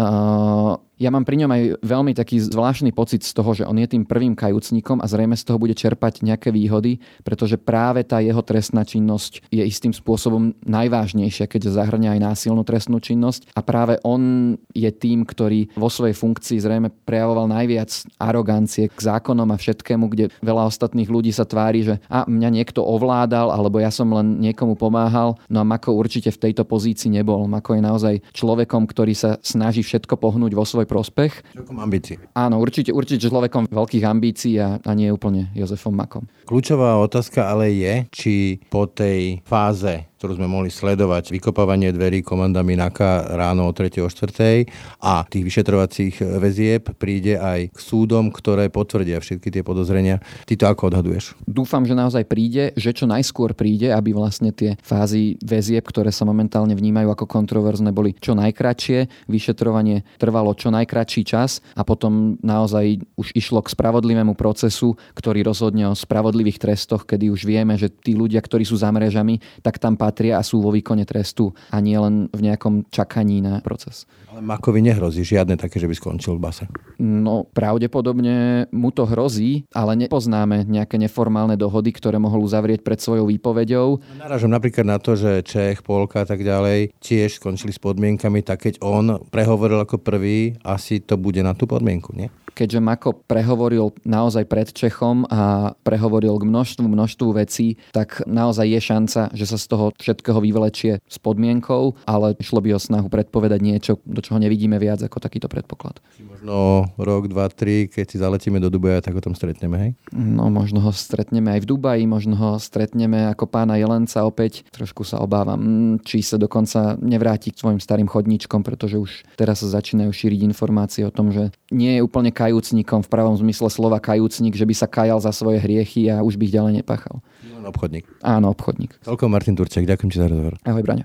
uh, 0.00 0.80
ja 0.96 1.12
mám 1.12 1.28
pri 1.28 1.44
ňom 1.44 1.50
aj 1.52 1.62
veľmi 1.84 2.12
taký 2.16 2.40
zvláštny 2.40 2.88
pocit 2.96 3.20
z 3.20 3.36
toho, 3.36 3.52
že 3.52 3.68
on 3.68 3.76
je 3.76 3.84
tým 3.84 4.08
prvým 4.08 4.32
kajúcnikom 4.32 5.04
a 5.04 5.06
zrejme 5.06 5.36
z 5.36 5.44
toho 5.44 5.60
bude 5.60 5.76
čerpať 5.76 6.24
nejaké 6.24 6.48
výhody, 6.48 7.04
pretože 7.20 7.60
práve 7.60 8.00
tá 8.00 8.24
jeho 8.24 8.40
trestná 8.40 8.80
činnosť 8.80 9.44
je 9.52 9.60
istým 9.60 9.92
spôsobom 9.92 10.56
najvážnejšia, 10.64 11.44
keď 11.52 11.68
zahrňa 11.68 12.16
aj 12.16 12.20
násilnú 12.32 12.64
trestnú 12.64 12.96
činnosť 12.96 13.52
a 13.52 13.60
práve 13.60 14.00
on 14.08 14.56
je 14.72 14.88
tým, 14.88 15.28
ktorý 15.28 15.76
vo 15.76 15.92
svojej 15.92 16.16
funkcii 16.16 16.64
zrejme 16.64 16.88
prejavoval 17.04 17.44
najviac 17.52 17.92
arogancie 18.16 18.88
k 18.88 18.96
zákonom 18.96 19.52
a 19.52 19.60
všetkému, 19.60 20.08
kde 20.08 20.32
veľa 20.40 20.64
ostatných 20.64 21.12
ľudí 21.12 21.28
sa 21.28 21.44
tvári, 21.44 21.84
že 21.84 21.94
a 22.08 22.24
mňa 22.24 22.48
niekto 22.48 22.80
ovládal, 22.80 23.52
alebo 23.52 23.84
ja 23.84 23.92
som 23.92 24.08
len 24.16 24.40
niekomu 24.40 24.80
pomáhal, 24.80 25.36
no 25.52 25.60
a 25.60 25.68
Mako 25.68 25.92
určite 25.92 26.32
v 26.32 26.48
tejto 26.48 26.64
pozícii 26.64 27.12
nebol. 27.12 27.44
Mako 27.44 27.76
je 27.76 27.82
naozaj 27.84 28.14
človekom, 28.32 28.88
ktorý 28.88 29.12
sa 29.12 29.36
snaží 29.44 29.84
všetko 29.84 30.16
pohnúť 30.16 30.56
vo 30.56 30.64
svoj 30.64 30.85
svoj 30.86 31.02
prospech. 31.02 31.32
Človekom 31.50 31.78
ambícií. 31.82 32.16
Áno, 32.38 32.62
určite, 32.62 32.94
určite 32.94 33.26
človekom 33.26 33.66
veľkých 33.66 34.04
ambícií 34.06 34.54
a, 34.62 34.78
a 34.78 34.90
nie 34.94 35.10
úplne 35.10 35.50
Jozefom 35.58 35.90
Makom. 35.90 36.30
Kľúčová 36.46 37.02
otázka 37.02 37.50
ale 37.50 37.74
je, 37.74 37.94
či 38.14 38.34
po 38.70 38.86
tej 38.86 39.42
fáze 39.42 40.06
ktorú 40.16 40.40
sme 40.40 40.48
mohli 40.48 40.72
sledovať, 40.72 41.28
vykopávanie 41.28 41.92
dverí 41.92 42.24
komandami 42.24 42.72
NAKA 42.72 43.36
ráno 43.36 43.68
o 43.68 43.72
3. 43.76 44.00
o 44.00 44.08
4. 44.08 44.64
a 45.04 45.28
tých 45.28 45.44
vyšetrovacích 45.44 46.24
väzieb 46.40 46.96
príde 46.96 47.36
aj 47.36 47.68
k 47.68 47.78
súdom, 47.78 48.32
ktoré 48.32 48.72
potvrdia 48.72 49.20
všetky 49.20 49.52
tie 49.52 49.60
podozrenia. 49.60 50.24
Ty 50.48 50.54
to 50.56 50.64
ako 50.72 50.82
odhaduješ? 50.88 51.36
Dúfam, 51.44 51.84
že 51.84 51.92
naozaj 51.92 52.24
príde, 52.24 52.72
že 52.80 52.96
čo 52.96 53.04
najskôr 53.04 53.52
príde, 53.52 53.92
aby 53.92 54.16
vlastne 54.16 54.56
tie 54.56 54.80
fázy 54.80 55.36
väzieb, 55.44 55.84
ktoré 55.84 56.08
sa 56.08 56.24
momentálne 56.24 56.72
vnímajú 56.72 57.12
ako 57.12 57.28
kontroverzne, 57.28 57.92
boli 57.92 58.16
čo 58.16 58.32
najkratšie. 58.32 59.28
Vyšetrovanie 59.28 60.08
trvalo 60.16 60.56
čo 60.56 60.72
najkratší 60.72 61.28
čas 61.28 61.60
a 61.76 61.84
potom 61.84 62.40
naozaj 62.40 63.04
už 63.20 63.36
išlo 63.36 63.60
k 63.60 63.68
spravodlivému 63.68 64.32
procesu, 64.32 64.96
ktorý 65.12 65.44
rozhodne 65.44 65.92
o 65.92 65.98
spravodlivých 65.98 66.56
trestoch, 66.56 67.04
kedy 67.04 67.28
už 67.28 67.44
vieme, 67.44 67.76
že 67.76 67.92
tí 67.92 68.16
ľudia, 68.16 68.40
ktorí 68.40 68.64
sú 68.64 68.80
za 68.80 68.88
mrežami, 68.88 69.44
tak 69.60 69.76
tam 69.76 70.00
patria 70.06 70.38
a 70.38 70.46
sú 70.46 70.62
vo 70.62 70.70
výkone 70.70 71.02
trestu 71.02 71.50
a 71.74 71.82
nie 71.82 71.98
len 71.98 72.30
v 72.30 72.40
nejakom 72.46 72.86
čakaní 72.94 73.42
na 73.42 73.58
proces. 73.58 74.06
Ale 74.30 74.38
Makovi 74.38 74.78
nehrozí 74.84 75.26
žiadne 75.26 75.58
také, 75.58 75.82
že 75.82 75.90
by 75.90 75.94
skončil 75.98 76.38
v 76.38 76.44
base. 76.46 76.64
No, 77.02 77.50
pravdepodobne 77.50 78.68
mu 78.70 78.94
to 78.94 79.02
hrozí, 79.02 79.66
ale 79.74 79.98
nepoznáme 79.98 80.62
nejaké 80.68 81.00
neformálne 81.00 81.58
dohody, 81.58 81.90
ktoré 81.90 82.22
mohol 82.22 82.46
uzavrieť 82.46 82.86
pred 82.86 83.02
svojou 83.02 83.26
výpovedou. 83.26 83.98
Naražam 84.20 84.54
napríklad 84.54 84.86
na 84.86 85.02
to, 85.02 85.18
že 85.18 85.42
Čech, 85.42 85.82
Polka 85.82 86.22
a 86.22 86.28
tak 86.28 86.46
ďalej 86.46 86.94
tiež 87.02 87.42
skončili 87.42 87.74
s 87.74 87.82
podmienkami, 87.82 88.44
tak 88.46 88.68
keď 88.70 88.84
on 88.84 89.18
prehovoril 89.32 89.82
ako 89.82 89.98
prvý, 89.98 90.60
asi 90.62 91.02
to 91.02 91.18
bude 91.18 91.40
na 91.42 91.56
tú 91.56 91.66
podmienku, 91.66 92.14
nie? 92.14 92.30
keďže 92.56 92.80
Mako 92.80 93.20
prehovoril 93.28 93.92
naozaj 94.08 94.48
pred 94.48 94.72
Čechom 94.72 95.28
a 95.28 95.76
prehovoril 95.84 96.40
k 96.40 96.48
množstvu, 96.48 96.88
množstvu 96.88 97.28
vecí, 97.36 97.76
tak 97.92 98.24
naozaj 98.24 98.64
je 98.64 98.80
šanca, 98.80 99.20
že 99.36 99.44
sa 99.44 99.60
z 99.60 99.66
toho 99.68 99.92
všetkého 99.98 100.38
vyvlečie 100.40 101.00
s 101.04 101.16
podmienkou, 101.20 101.96
ale 102.06 102.36
išlo 102.38 102.60
by 102.60 102.76
o 102.76 102.80
snahu 102.80 103.08
predpovedať 103.08 103.60
niečo, 103.60 103.92
do 104.04 104.20
čoho 104.20 104.40
nevidíme 104.40 104.76
viac 104.76 105.00
ako 105.02 105.18
takýto 105.18 105.48
predpoklad. 105.48 105.98
Možno 106.20 106.86
rok, 107.00 107.28
dva, 107.28 107.48
tri, 107.48 107.88
keď 107.88 108.06
si 108.06 108.16
zaletíme 108.20 108.60
do 108.60 108.68
Dubaja, 108.68 109.00
tak 109.00 109.16
o 109.16 109.24
tom 109.24 109.32
stretneme, 109.32 109.76
hej? 109.76 109.90
No 110.12 110.52
možno 110.52 110.84
ho 110.84 110.92
stretneme 110.92 111.56
aj 111.56 111.64
v 111.64 111.68
Dubaji, 111.74 112.04
možno 112.04 112.34
ho 112.36 112.50
stretneme 112.60 113.28
ako 113.32 113.48
pána 113.48 113.80
Jelenca 113.80 114.24
opäť. 114.24 114.64
Trošku 114.72 115.02
sa 115.02 115.20
obávam, 115.20 115.58
mm, 115.58 115.94
či 116.04 116.20
sa 116.20 116.36
dokonca 116.36 116.96
nevráti 117.00 117.52
k 117.52 117.60
svojim 117.60 117.80
starým 117.80 118.08
chodníčkom, 118.08 118.60
pretože 118.60 119.00
už 119.00 119.10
teraz 119.36 119.64
sa 119.64 119.68
začínajú 119.80 120.12
šíriť 120.12 120.40
informácie 120.44 121.02
o 121.08 121.14
tom, 121.14 121.32
že 121.32 121.50
nie 121.72 121.98
je 121.98 122.04
úplne 122.04 122.30
kajúcnikom 122.30 123.02
v 123.02 123.12
pravom 123.12 123.36
zmysle 123.36 123.68
slova 123.72 123.98
kajúcnik, 123.98 124.54
že 124.54 124.68
by 124.68 124.74
sa 124.76 124.86
kajal 124.86 125.18
za 125.18 125.32
svoje 125.32 125.58
hriechy 125.58 126.08
a 126.12 126.22
už 126.22 126.38
by 126.38 126.44
ich 126.46 126.54
ďalej 126.54 126.72
nepáchal. 126.82 127.20
Len 127.44 127.64
obchodník. 127.68 128.04
Áno, 128.24 128.56
obchodník. 128.56 129.02
Toľko 129.04 129.24
Martin 129.28 129.56
Turček, 129.56 129.84
ďakujem 129.84 130.10
ti 130.12 130.18
za 130.20 130.28
rozhovor. 130.28 130.56
Ahoj, 130.64 130.82
Braňo. 130.84 131.04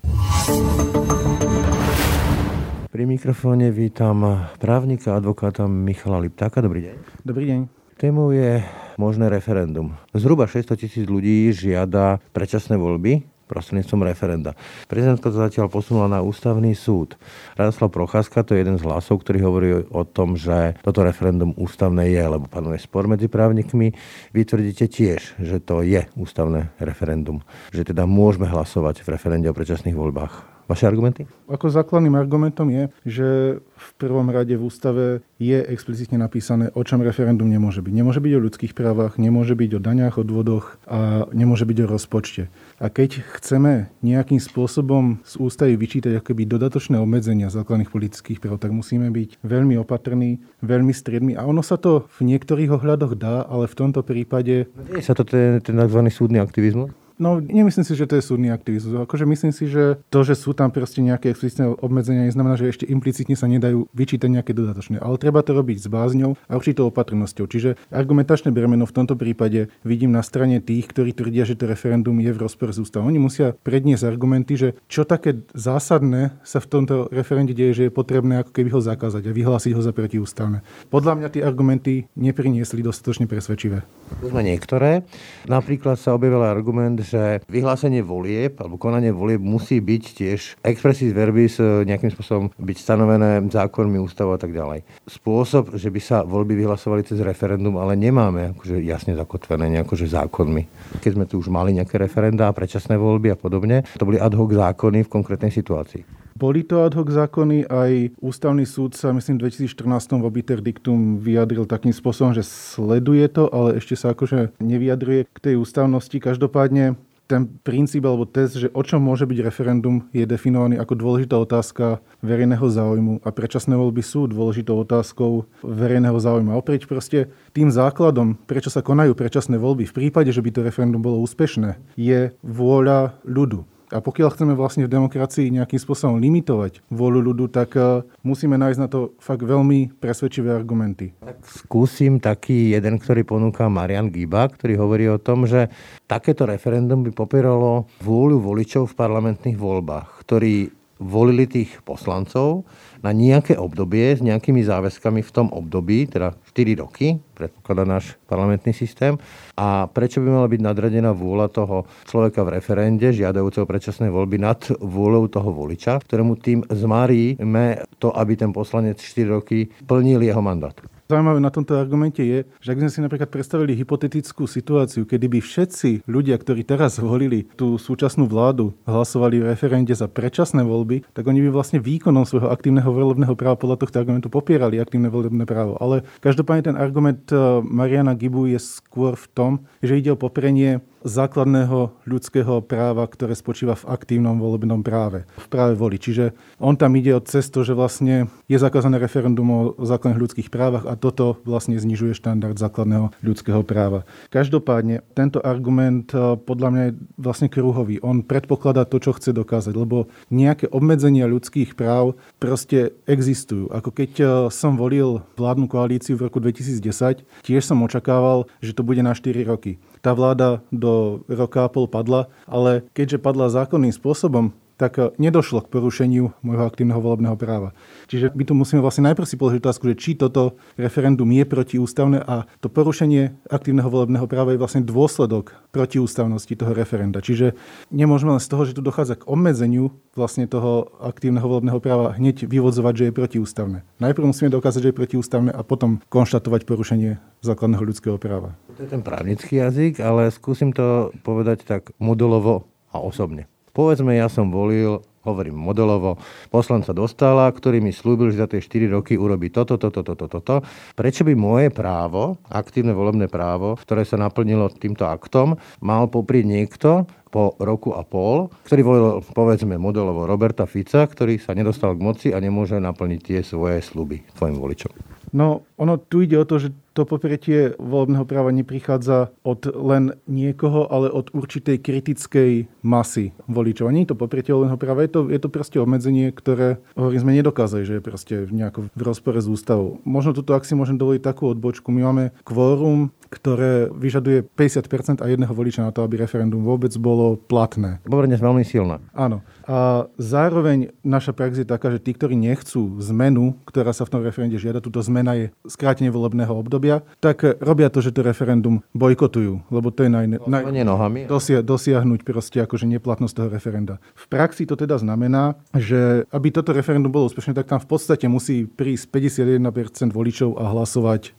Pri 2.91 3.03
mikrofóne 3.07 3.71
vítam 3.71 4.47
právnika, 4.59 5.15
advokáta 5.15 5.63
Michala 5.63 6.19
Liptáka. 6.19 6.59
Dobrý 6.59 6.91
deň. 6.91 6.95
Dobrý 7.23 7.45
deň. 7.47 7.59
Témou 7.95 8.35
je 8.35 8.59
možné 8.99 9.31
referendum. 9.31 9.95
Zhruba 10.11 10.49
600 10.49 10.75
tisíc 10.75 11.05
ľudí 11.07 11.47
žiada 11.55 12.19
predčasné 12.35 12.75
voľby 12.75 13.30
prostredníctvom 13.51 14.07
referenda. 14.07 14.55
Prezidentka 14.87 15.27
to 15.27 15.35
zatiaľ 15.35 15.67
posunula 15.67 16.07
na 16.07 16.23
ústavný 16.23 16.71
súd. 16.71 17.19
Radoslav 17.59 17.91
Procházka 17.91 18.47
to 18.47 18.55
je 18.55 18.63
jeden 18.63 18.79
z 18.79 18.87
hlasov, 18.87 19.19
ktorý 19.27 19.39
hovorí 19.43 19.69
o 19.91 20.07
tom, 20.07 20.39
že 20.39 20.79
toto 20.79 21.03
referendum 21.03 21.51
ústavné 21.59 22.07
je, 22.07 22.23
lebo 22.23 22.47
panuje 22.47 22.79
spor 22.79 23.11
medzi 23.11 23.27
právnikmi. 23.27 23.91
Vy 24.31 24.41
tvrdíte 24.47 24.87
tiež, 24.87 25.35
že 25.43 25.59
to 25.59 25.83
je 25.83 26.07
ústavné 26.15 26.71
referendum. 26.79 27.43
Že 27.75 27.91
teda 27.91 28.07
môžeme 28.07 28.47
hlasovať 28.47 29.03
v 29.03 29.11
referende 29.11 29.51
o 29.51 29.57
predčasných 29.57 29.99
voľbách. 29.99 30.60
Vaše 30.69 30.87
argumenty? 30.87 31.27
Ako 31.51 31.67
základným 31.67 32.15
argumentom 32.15 32.69
je, 32.71 32.83
že 33.03 33.27
v 33.59 33.89
prvom 33.97 34.29
rade 34.29 34.53
v 34.53 34.63
ústave 34.63 35.05
je 35.41 35.57
explicitne 35.57 36.21
napísané, 36.21 36.69
o 36.77 36.81
čom 36.85 37.01
referendum 37.01 37.49
nemôže 37.49 37.81
byť. 37.81 37.93
Nemôže 37.93 38.21
byť 38.21 38.33
o 38.37 38.43
ľudských 38.45 38.73
právach, 38.77 39.17
nemôže 39.17 39.57
byť 39.57 39.71
o 39.75 39.79
daňach, 39.81 40.21
odvodoch 40.21 40.77
a 40.85 41.25
nemôže 41.33 41.65
byť 41.65 41.77
o 41.83 41.89
rozpočte. 41.89 42.47
A 42.77 42.87
keď 42.93 43.25
chceme 43.41 43.89
nejakým 44.05 44.37
spôsobom 44.37 45.19
z 45.25 45.33
ústavy 45.41 45.73
vyčítať 45.75 46.21
akoby 46.21 46.45
dodatočné 46.45 47.01
obmedzenia 47.01 47.49
základných 47.49 47.89
politických 47.89 48.37
práv, 48.37 48.61
tak 48.61 48.71
musíme 48.71 49.09
byť 49.09 49.41
veľmi 49.41 49.75
opatrní, 49.81 50.39
veľmi 50.61 50.93
striedmi. 50.93 51.33
A 51.33 51.43
ono 51.49 51.65
sa 51.65 51.81
to 51.81 52.05
v 52.21 52.31
niektorých 52.31 52.77
ohľadoch 52.77 53.17
dá, 53.17 53.43
ale 53.49 53.65
v 53.65 53.75
tomto 53.75 54.05
prípade... 54.05 54.69
Je 54.93 55.03
sa 55.03 55.17
to 55.17 55.25
ten, 55.25 55.57
ten 55.59 55.75
tzv. 55.75 55.99
súdny 56.13 56.37
aktivizmus? 56.37 56.93
No, 57.21 57.37
nemyslím 57.37 57.85
si, 57.85 57.93
že 57.93 58.09
to 58.09 58.17
je 58.17 58.25
súdny 58.25 58.49
aktivizmus. 58.49 59.05
Akože 59.05 59.29
myslím 59.29 59.53
si, 59.53 59.69
že 59.69 60.01
to, 60.09 60.25
že 60.25 60.33
sú 60.33 60.57
tam 60.57 60.73
proste 60.73 61.05
nejaké 61.05 61.29
explicitné 61.29 61.69
obmedzenia, 61.77 62.25
neznamená, 62.25 62.57
že 62.57 62.73
ešte 62.73 62.89
implicitne 62.89 63.37
sa 63.37 63.45
nedajú 63.45 63.85
vyčítať 63.93 64.25
nejaké 64.25 64.57
dodatočné. 64.57 64.97
Ale 64.97 65.21
treba 65.21 65.45
to 65.45 65.53
robiť 65.53 65.85
s 65.85 65.87
bázňou 65.87 66.33
a 66.49 66.57
určitou 66.57 66.89
opatrnosťou. 66.89 67.45
Čiže 67.45 67.77
argumentačné 67.93 68.49
bremeno 68.49 68.89
v 68.89 68.95
tomto 68.97 69.13
prípade 69.13 69.69
vidím 69.85 70.09
na 70.09 70.25
strane 70.25 70.57
tých, 70.65 70.89
ktorí 70.89 71.13
tvrdia, 71.13 71.45
že 71.45 71.53
to 71.53 71.69
referendum 71.69 72.17
je 72.17 72.33
v 72.33 72.41
rozpore 72.41 72.73
s 72.73 72.81
ústavou. 72.81 73.05
Oni 73.05 73.21
musia 73.21 73.53
predniesť 73.53 74.09
argumenty, 74.09 74.57
že 74.57 74.69
čo 74.89 75.05
také 75.05 75.45
zásadné 75.53 76.33
sa 76.41 76.57
v 76.57 76.73
tomto 76.73 77.05
referende 77.13 77.53
deje, 77.53 77.77
že 77.77 77.83
je 77.85 77.93
potrebné 77.93 78.41
ako 78.41 78.49
keby 78.49 78.73
ho 78.73 78.81
zakázať 78.81 79.29
a 79.29 79.35
vyhlásiť 79.37 79.77
ho 79.77 79.81
za 79.85 79.93
protiústavné. 79.93 80.65
Podľa 80.89 81.21
mňa 81.21 81.27
tie 81.37 81.45
argumenty 81.45 82.09
nepriniesli 82.17 82.81
dostatočne 82.81 83.29
presvedčivé. 83.29 83.85
Sme 84.25 84.41
niektoré. 84.41 85.05
Napríklad 85.45 86.01
sa 86.01 86.17
objavil 86.17 86.41
argument, 86.41 87.10
že 87.11 87.43
vyhlásenie 87.51 87.99
volieb 87.99 88.55
alebo 88.63 88.79
konanie 88.79 89.11
volieb 89.11 89.43
musí 89.43 89.83
byť 89.83 90.03
tiež 90.15 90.39
expressis 90.63 91.11
verbis 91.11 91.59
e, 91.59 91.83
nejakým 91.83 92.07
spôsobom 92.15 92.55
byť 92.55 92.77
stanovené 92.79 93.43
zákonmi, 93.51 93.99
ústavou 93.99 94.39
a 94.39 94.39
tak 94.39 94.55
ďalej. 94.55 94.87
Spôsob, 95.03 95.75
že 95.75 95.91
by 95.91 95.99
sa 95.99 96.17
voľby 96.23 96.55
vyhlasovali 96.55 97.03
cez 97.03 97.19
referendum, 97.19 97.75
ale 97.75 97.99
nemáme 97.99 98.55
akože 98.55 98.79
jasne 98.79 99.19
zakotvené 99.19 99.67
nejakože 99.81 100.07
zákonmi. 100.07 100.63
Keď 101.03 101.11
sme 101.19 101.27
tu 101.27 101.43
už 101.43 101.51
mali 101.51 101.75
nejaké 101.75 101.99
referenda 101.99 102.47
a 102.47 102.55
predčasné 102.55 102.95
voľby 102.95 103.35
a 103.35 103.37
podobne, 103.37 103.83
to 103.99 104.07
boli 104.07 104.15
ad 104.15 104.31
hoc 104.31 104.55
zákony 104.55 105.03
v 105.03 105.11
konkrétnej 105.11 105.51
situácii. 105.51 106.20
Boli 106.41 106.65
to 106.65 106.81
ad 106.81 106.97
hoc 106.97 107.05
zákony, 107.05 107.69
aj 107.69 108.17
ústavný 108.17 108.65
súd 108.65 108.97
sa, 108.97 109.13
myslím, 109.13 109.37
v 109.37 109.53
2014 109.53 110.17
v 110.17 110.25
obiter 110.25 110.57
dictum 110.57 111.21
vyjadril 111.21 111.69
takým 111.69 111.93
spôsobom, 111.93 112.33
že 112.33 112.41
sleduje 112.41 113.29
to, 113.29 113.45
ale 113.53 113.77
ešte 113.77 113.93
sa 113.93 114.17
akože 114.17 114.57
nevyjadruje 114.57 115.29
k 115.29 115.37
tej 115.37 115.61
ústavnosti. 115.61 116.17
Každopádne 116.17 116.97
ten 117.29 117.45
princíp 117.45 118.09
alebo 118.09 118.25
test, 118.25 118.57
že 118.57 118.73
o 118.73 118.81
čom 118.81 119.05
môže 119.05 119.29
byť 119.29 119.39
referendum, 119.45 120.09
je 120.11 120.25
definovaný 120.25 120.81
ako 120.81 120.97
dôležitá 120.97 121.37
otázka 121.37 122.01
verejného 122.25 122.65
záujmu 122.65 123.13
a 123.21 123.29
predčasné 123.29 123.77
voľby 123.77 124.01
sú 124.01 124.25
dôležitou 124.25 124.81
otázkou 124.81 125.45
verejného 125.61 126.17
záujmu. 126.17 126.51
A 126.51 126.59
opäť 126.59 126.89
proste 126.89 127.29
tým 127.53 127.69
základom, 127.69 128.33
prečo 128.49 128.73
sa 128.73 128.81
konajú 128.81 129.13
predčasné 129.13 129.61
voľby, 129.61 129.85
v 129.85 129.93
prípade, 129.93 130.33
že 130.33 130.41
by 130.41 130.49
to 130.49 130.65
referendum 130.65 131.05
bolo 131.05 131.21
úspešné, 131.21 131.77
je 131.95 132.33
vôľa 132.41 133.13
ľudu. 133.29 133.63
A 133.91 133.99
pokiaľ 133.99 134.31
chceme 134.31 134.53
vlastne 134.55 134.87
v 134.87 134.93
demokracii 134.95 135.51
nejakým 135.51 135.75
spôsobom 135.75 136.15
limitovať 136.17 136.79
vôľu 136.87 137.19
ľudu, 137.31 137.45
tak 137.51 137.75
eh, 137.75 138.07
musíme 138.23 138.55
nájsť 138.55 138.79
na 138.79 138.87
to 138.87 139.13
fakt 139.19 139.43
veľmi 139.43 139.99
presvedčivé 139.99 140.55
argumenty. 140.55 141.11
Tak 141.19 141.43
skúsim 141.43 142.23
taký 142.23 142.71
jeden, 142.71 142.97
ktorý 142.97 143.27
ponúka 143.27 143.67
Marian 143.67 144.07
Giba, 144.07 144.47
ktorý 144.47 144.79
hovorí 144.79 145.05
o 145.11 145.19
tom, 145.19 145.43
že 145.43 145.67
takéto 146.07 146.47
referendum 146.47 147.03
by 147.03 147.11
popieralo 147.11 147.91
vôľu 147.99 148.39
voličov 148.39 148.91
v 148.91 148.97
parlamentných 148.97 149.59
voľbách, 149.59 150.23
ktorí 150.23 150.80
volili 151.01 151.49
tých 151.49 151.81
poslancov 151.81 152.69
na 153.01 153.09
nejaké 153.09 153.57
obdobie 153.57 154.13
s 154.13 154.21
nejakými 154.21 154.61
záväzkami 154.61 155.25
v 155.25 155.31
tom 155.33 155.49
období, 155.49 156.05
teda 156.05 156.37
4 156.53 156.77
roky, 156.85 157.17
predpokladá 157.33 157.83
náš 157.89 158.13
parlamentný 158.29 158.77
systém. 158.77 159.17
A 159.57 159.89
prečo 159.89 160.21
by 160.21 160.29
mala 160.29 160.45
byť 160.45 160.61
nadradená 160.61 161.09
vôľa 161.09 161.49
toho 161.49 161.89
človeka 162.05 162.45
v 162.45 162.61
referende, 162.61 163.09
žiadajúceho 163.09 163.65
predčasné 163.65 164.13
voľby 164.13 164.37
nad 164.37 164.61
vôľou 164.77 165.25
toho 165.25 165.49
voliča, 165.49 165.97
ktorému 166.05 166.37
tým 166.37 166.61
zmaríme 166.69 167.89
to, 167.97 168.13
aby 168.13 168.37
ten 168.37 168.53
poslanec 168.53 169.01
4 169.01 169.41
roky 169.41 169.73
plnil 169.89 170.21
jeho 170.21 170.39
mandát. 170.45 170.77
Zaujímavé 171.11 171.43
na 171.43 171.51
tomto 171.51 171.75
argumente 171.75 172.23
je, 172.23 172.47
že 172.63 172.71
ak 172.71 172.79
sme 172.79 172.87
si 172.87 173.03
napríklad 173.03 173.27
predstavili 173.27 173.75
hypotetickú 173.75 174.47
situáciu, 174.47 175.03
kedy 175.03 175.27
by 175.27 175.39
všetci 175.43 176.07
ľudia, 176.07 176.39
ktorí 176.39 176.63
teraz 176.63 177.03
volili 177.03 177.51
tú 177.59 177.75
súčasnú 177.75 178.31
vládu, 178.31 178.71
hlasovali 178.87 179.43
v 179.43 179.51
referende 179.51 179.91
za 179.91 180.07
predčasné 180.07 180.63
voľby, 180.63 181.03
tak 181.11 181.27
oni 181.27 181.43
by 181.43 181.49
vlastne 181.51 181.83
výkonom 181.83 182.23
svojho 182.23 182.47
aktívneho 182.47 182.87
volebného 182.87 183.35
práva 183.35 183.59
podľa 183.59 183.83
tohto 183.83 183.99
argumentu 183.99 184.31
popierali 184.31 184.79
aktívne 184.79 185.11
volebné 185.11 185.43
právo. 185.43 185.75
Ale 185.83 186.07
každopádne 186.23 186.71
ten 186.71 186.77
argument 186.79 187.27
eh, 187.27 187.59
Mariana 187.59 188.15
Gibu 188.15 188.47
je 188.47 188.63
skôr 188.63 189.19
v 189.19 189.27
tom, 189.35 189.51
že 189.83 189.99
ide 189.99 190.15
o 190.15 190.21
poprenie 190.21 190.79
základného 191.01 191.93
ľudského 192.05 192.61
práva, 192.61 193.05
ktoré 193.09 193.33
spočíva 193.33 193.73
v 193.77 193.87
aktívnom 193.89 194.37
volebnom 194.37 194.85
práve, 194.85 195.25
v 195.37 195.47
práve 195.49 195.73
voli. 195.73 195.97
Čiže 195.97 196.33
on 196.61 196.77
tam 196.77 196.93
ide 196.97 197.17
od 197.17 197.25
cestu, 197.25 197.65
že 197.65 197.73
vlastne 197.73 198.29
je 198.45 198.57
zakázané 198.57 199.01
referendum 199.01 199.47
o 199.49 199.59
základných 199.81 200.21
ľudských 200.21 200.49
právach 200.53 200.85
a 200.85 200.93
toto 200.97 201.41
vlastne 201.47 201.77
znižuje 201.77 202.13
štandard 202.13 202.57
základného 202.57 203.13
ľudského 203.25 203.65
práva. 203.65 204.05
Každopádne, 204.29 205.01
tento 205.17 205.41
argument 205.41 206.13
eh, 206.13 206.37
podľa 206.37 206.69
mňa 206.69 206.83
je 206.89 206.93
vlastne 207.17 207.47
kruhový. 207.49 207.97
On 208.05 208.21
predpokladá 208.21 208.85
to, 208.85 209.01
čo 209.01 209.17
chce 209.17 209.33
dokázať, 209.33 209.73
lebo 209.73 210.11
nejaké 210.29 210.69
obmedzenia 210.69 211.25
ľudských 211.25 211.73
práv 211.73 212.19
proste 212.37 212.93
existujú. 213.09 213.73
Ako 213.73 213.89
keď 213.89 214.11
eh, 214.21 214.27
som 214.53 214.77
volil 214.77 215.25
vládnu 215.35 215.65
koalíciu 215.65 216.19
v 216.19 216.29
roku 216.29 216.37
2010, 216.43 217.25
tiež 217.41 217.63
som 217.65 217.81
očakával, 217.81 218.45
že 218.61 218.77
to 218.77 218.85
bude 218.85 219.01
na 219.01 219.17
4 219.17 219.47
roky. 219.47 219.81
Tá 220.01 220.17
vláda 220.17 220.65
do 220.73 220.90
roka 221.27 221.65
a 221.65 221.71
pol 221.71 221.85
padla, 221.89 222.31
ale 222.47 222.85
keďže 222.95 223.21
padla 223.21 223.53
zákonným 223.53 223.93
spôsobom, 223.93 224.55
tak 224.81 224.97
eh, 224.97 225.13
nedošlo 225.21 225.61
k 225.61 225.69
porušeniu 225.69 226.33
môjho 226.41 226.65
aktívneho 226.65 226.97
volebného 226.97 227.37
práva. 227.37 227.77
Čiže 228.09 228.33
my 228.33 228.43
tu 228.49 228.57
musíme 228.57 228.81
vlastne 228.81 229.05
najprv 229.13 229.29
si 229.29 229.37
položiť 229.37 229.61
otázku, 229.61 229.85
že 229.93 229.95
či 230.01 230.11
toto 230.17 230.57
referendum 230.81 231.29
je 231.29 231.45
protiústavné 231.45 232.25
a 232.25 232.49
to 232.57 232.73
porušenie 232.73 233.37
aktívneho 233.45 233.85
volebného 233.85 234.25
práva 234.25 234.57
je 234.57 234.61
vlastne 234.61 234.81
dôsledok 234.81 235.53
protiústavnosti 235.69 236.57
toho 236.57 236.73
referenda. 236.73 237.21
Čiže 237.21 237.53
nemôžeme 237.93 238.33
len 238.33 238.41
z 238.41 238.49
toho, 238.49 238.65
že 238.65 238.73
tu 238.73 238.81
dochádza 238.81 239.21
k 239.21 239.27
obmedzeniu 239.29 239.93
vlastne 240.17 240.49
toho 240.49 240.89
aktívneho 240.97 241.45
volebného 241.45 241.77
práva 241.77 242.17
hneď 242.17 242.49
vyvodzovať, 242.49 242.93
že 242.97 243.05
je 243.07 243.13
protiústavné. 243.13 243.77
Najprv 244.01 244.25
musíme 244.33 244.49
dokázať, 244.49 244.81
že 244.81 244.89
je 244.91 244.99
protiústavné 244.99 245.51
a 245.53 245.61
potom 245.61 246.01
konštatovať 246.09 246.65
porušenie 246.65 247.21
základného 247.45 247.83
ľudského 247.85 248.17
práva. 248.17 248.57
To 248.81 248.89
je 248.89 248.97
ten 248.97 249.05
právnický 249.05 249.61
jazyk, 249.61 250.01
ale 250.01 250.33
skúsim 250.33 250.73
to 250.73 251.13
povedať 251.21 251.69
tak 251.69 251.93
modulovo 252.01 252.65
a 252.89 252.97
osobne. 252.97 253.45
Povedzme, 253.77 254.17
ja 254.17 254.25
som 254.25 254.49
volil, 254.49 255.05
hovorím 255.21 255.53
modelovo, 255.53 256.17
poslanca 256.49 256.89
dostala, 256.89 257.45
ktorý 257.53 257.77
mi 257.77 257.93
slúbil, 257.93 258.33
že 258.33 258.41
za 258.41 258.49
tie 258.49 258.57
4 258.57 258.89
roky 258.89 259.21
urobí 259.21 259.53
toto, 259.53 259.77
toto, 259.77 260.01
toto, 260.01 260.25
toto. 260.25 260.65
Prečo 260.97 261.21
by 261.21 261.37
moje 261.37 261.69
právo, 261.69 262.41
aktívne 262.49 262.97
volebné 262.97 263.29
právo, 263.29 263.77
ktoré 263.77 264.01
sa 264.01 264.17
naplnilo 264.17 264.73
týmto 264.73 265.05
aktom, 265.05 265.61
mal 265.77 266.09
poprieť 266.09 266.49
niekto, 266.49 267.05
po 267.29 267.53
roku 267.61 267.93
a 267.93 268.01
pol, 268.01 268.49
ktorý 268.65 268.81
volil, 268.81 269.21
povedzme, 269.21 269.77
modelovo 269.77 270.25
Roberta 270.25 270.65
Fica, 270.65 271.05
ktorý 271.05 271.37
sa 271.37 271.53
nedostal 271.53 271.93
k 271.93 272.01
moci 272.01 272.27
a 272.33 272.41
nemôže 272.41 272.81
naplniť 272.81 273.21
tie 273.21 273.39
svoje 273.45 273.77
sluby 273.85 274.25
svojim 274.33 274.57
voličom. 274.57 275.10
No, 275.31 275.63
ono 275.79 275.95
tu 275.95 276.21
ide 276.21 276.35
o 276.35 276.45
to, 276.47 276.59
že 276.59 276.75
to 276.91 277.07
popretie 277.07 277.71
volebného 277.79 278.27
práva 278.27 278.51
neprichádza 278.51 279.31
od 279.47 279.63
len 279.71 280.19
niekoho, 280.27 280.91
ale 280.91 281.07
od 281.07 281.31
určitej 281.31 281.79
kritickej 281.79 282.67
masy 282.83 283.31
voličov. 283.47 283.87
A 283.87 283.95
nie 283.95 284.03
to 284.03 284.19
popretie 284.19 284.51
volebného 284.51 284.75
práva, 284.75 285.07
je 285.07 285.11
to, 285.15 285.21
je 285.31 285.39
to 285.39 285.47
proste 285.47 285.79
obmedzenie, 285.79 286.35
ktoré, 286.35 286.83
hovorím, 286.99 287.23
sme 287.23 287.37
nedokázali, 287.39 287.87
že 287.87 287.95
je 287.97 288.03
proste 288.03 288.35
nejako 288.51 288.91
v 288.91 289.01
rozpore 289.01 289.39
s 289.39 289.47
ústavou. 289.47 290.03
Možno 290.03 290.35
tuto, 290.35 290.51
ak 290.51 290.67
si 290.67 290.75
môžem 290.75 290.99
dovoliť 290.99 291.23
takú 291.23 291.47
odbočku, 291.47 291.95
my 291.95 292.01
máme 292.11 292.23
kvórum, 292.43 293.15
ktoré 293.31 293.87
vyžaduje 293.87 294.43
50% 294.43 295.23
a 295.23 295.25
jedného 295.31 295.55
voliča 295.55 295.87
na 295.87 295.95
to, 295.95 296.03
aby 296.03 296.19
referendum 296.19 296.67
vôbec 296.67 296.91
bolo 296.99 297.39
platné. 297.39 298.03
Pomerne 298.03 298.35
veľmi 298.35 298.67
silná. 298.67 298.99
Áno. 299.15 299.39
A 299.63 300.11
zároveň 300.19 300.91
naša 300.99 301.31
prax 301.31 301.63
je 301.63 301.65
taká, 301.65 301.95
že 301.95 302.03
tí, 302.03 302.11
ktorí 302.11 302.35
nechcú 302.35 302.99
zmenu, 302.99 303.55
ktorá 303.63 303.95
sa 303.95 304.03
v 304.03 304.11
tom 304.11 304.21
referende 304.21 304.59
žiada, 304.59 304.83
túto 304.83 304.99
zmena 304.99 305.39
je 305.39 305.45
skrátenie 305.63 306.11
volebného 306.11 306.51
obdobia, 306.51 307.07
tak 307.23 307.47
robia 307.63 307.87
to, 307.87 308.03
že 308.03 308.11
to 308.11 308.19
referendum 308.19 308.83
bojkotujú, 308.91 309.71
lebo 309.71 309.87
to 309.95 310.03
je 310.03 310.11
naj, 310.11 310.25
naj, 310.43 310.63
nohami. 310.83 311.23
Dosia, 311.23 311.63
dosiahnuť 311.63 312.27
proste 312.27 312.59
akože 312.59 312.83
neplatnosť 312.99 313.33
toho 313.33 313.47
referenda. 313.47 314.03
V 314.19 314.27
praxi 314.27 314.67
to 314.67 314.75
teda 314.75 314.99
znamená, 314.99 315.55
že 315.71 316.27
aby 316.35 316.51
toto 316.51 316.75
referendum 316.75 317.07
bolo 317.07 317.31
úspešné, 317.31 317.55
tak 317.55 317.71
tam 317.71 317.79
v 317.79 317.87
podstate 317.87 318.27
musí 318.27 318.67
prísť 318.67 319.07
51% 319.07 320.11
voličov 320.11 320.59
a 320.59 320.67
hlasovať 320.67 321.31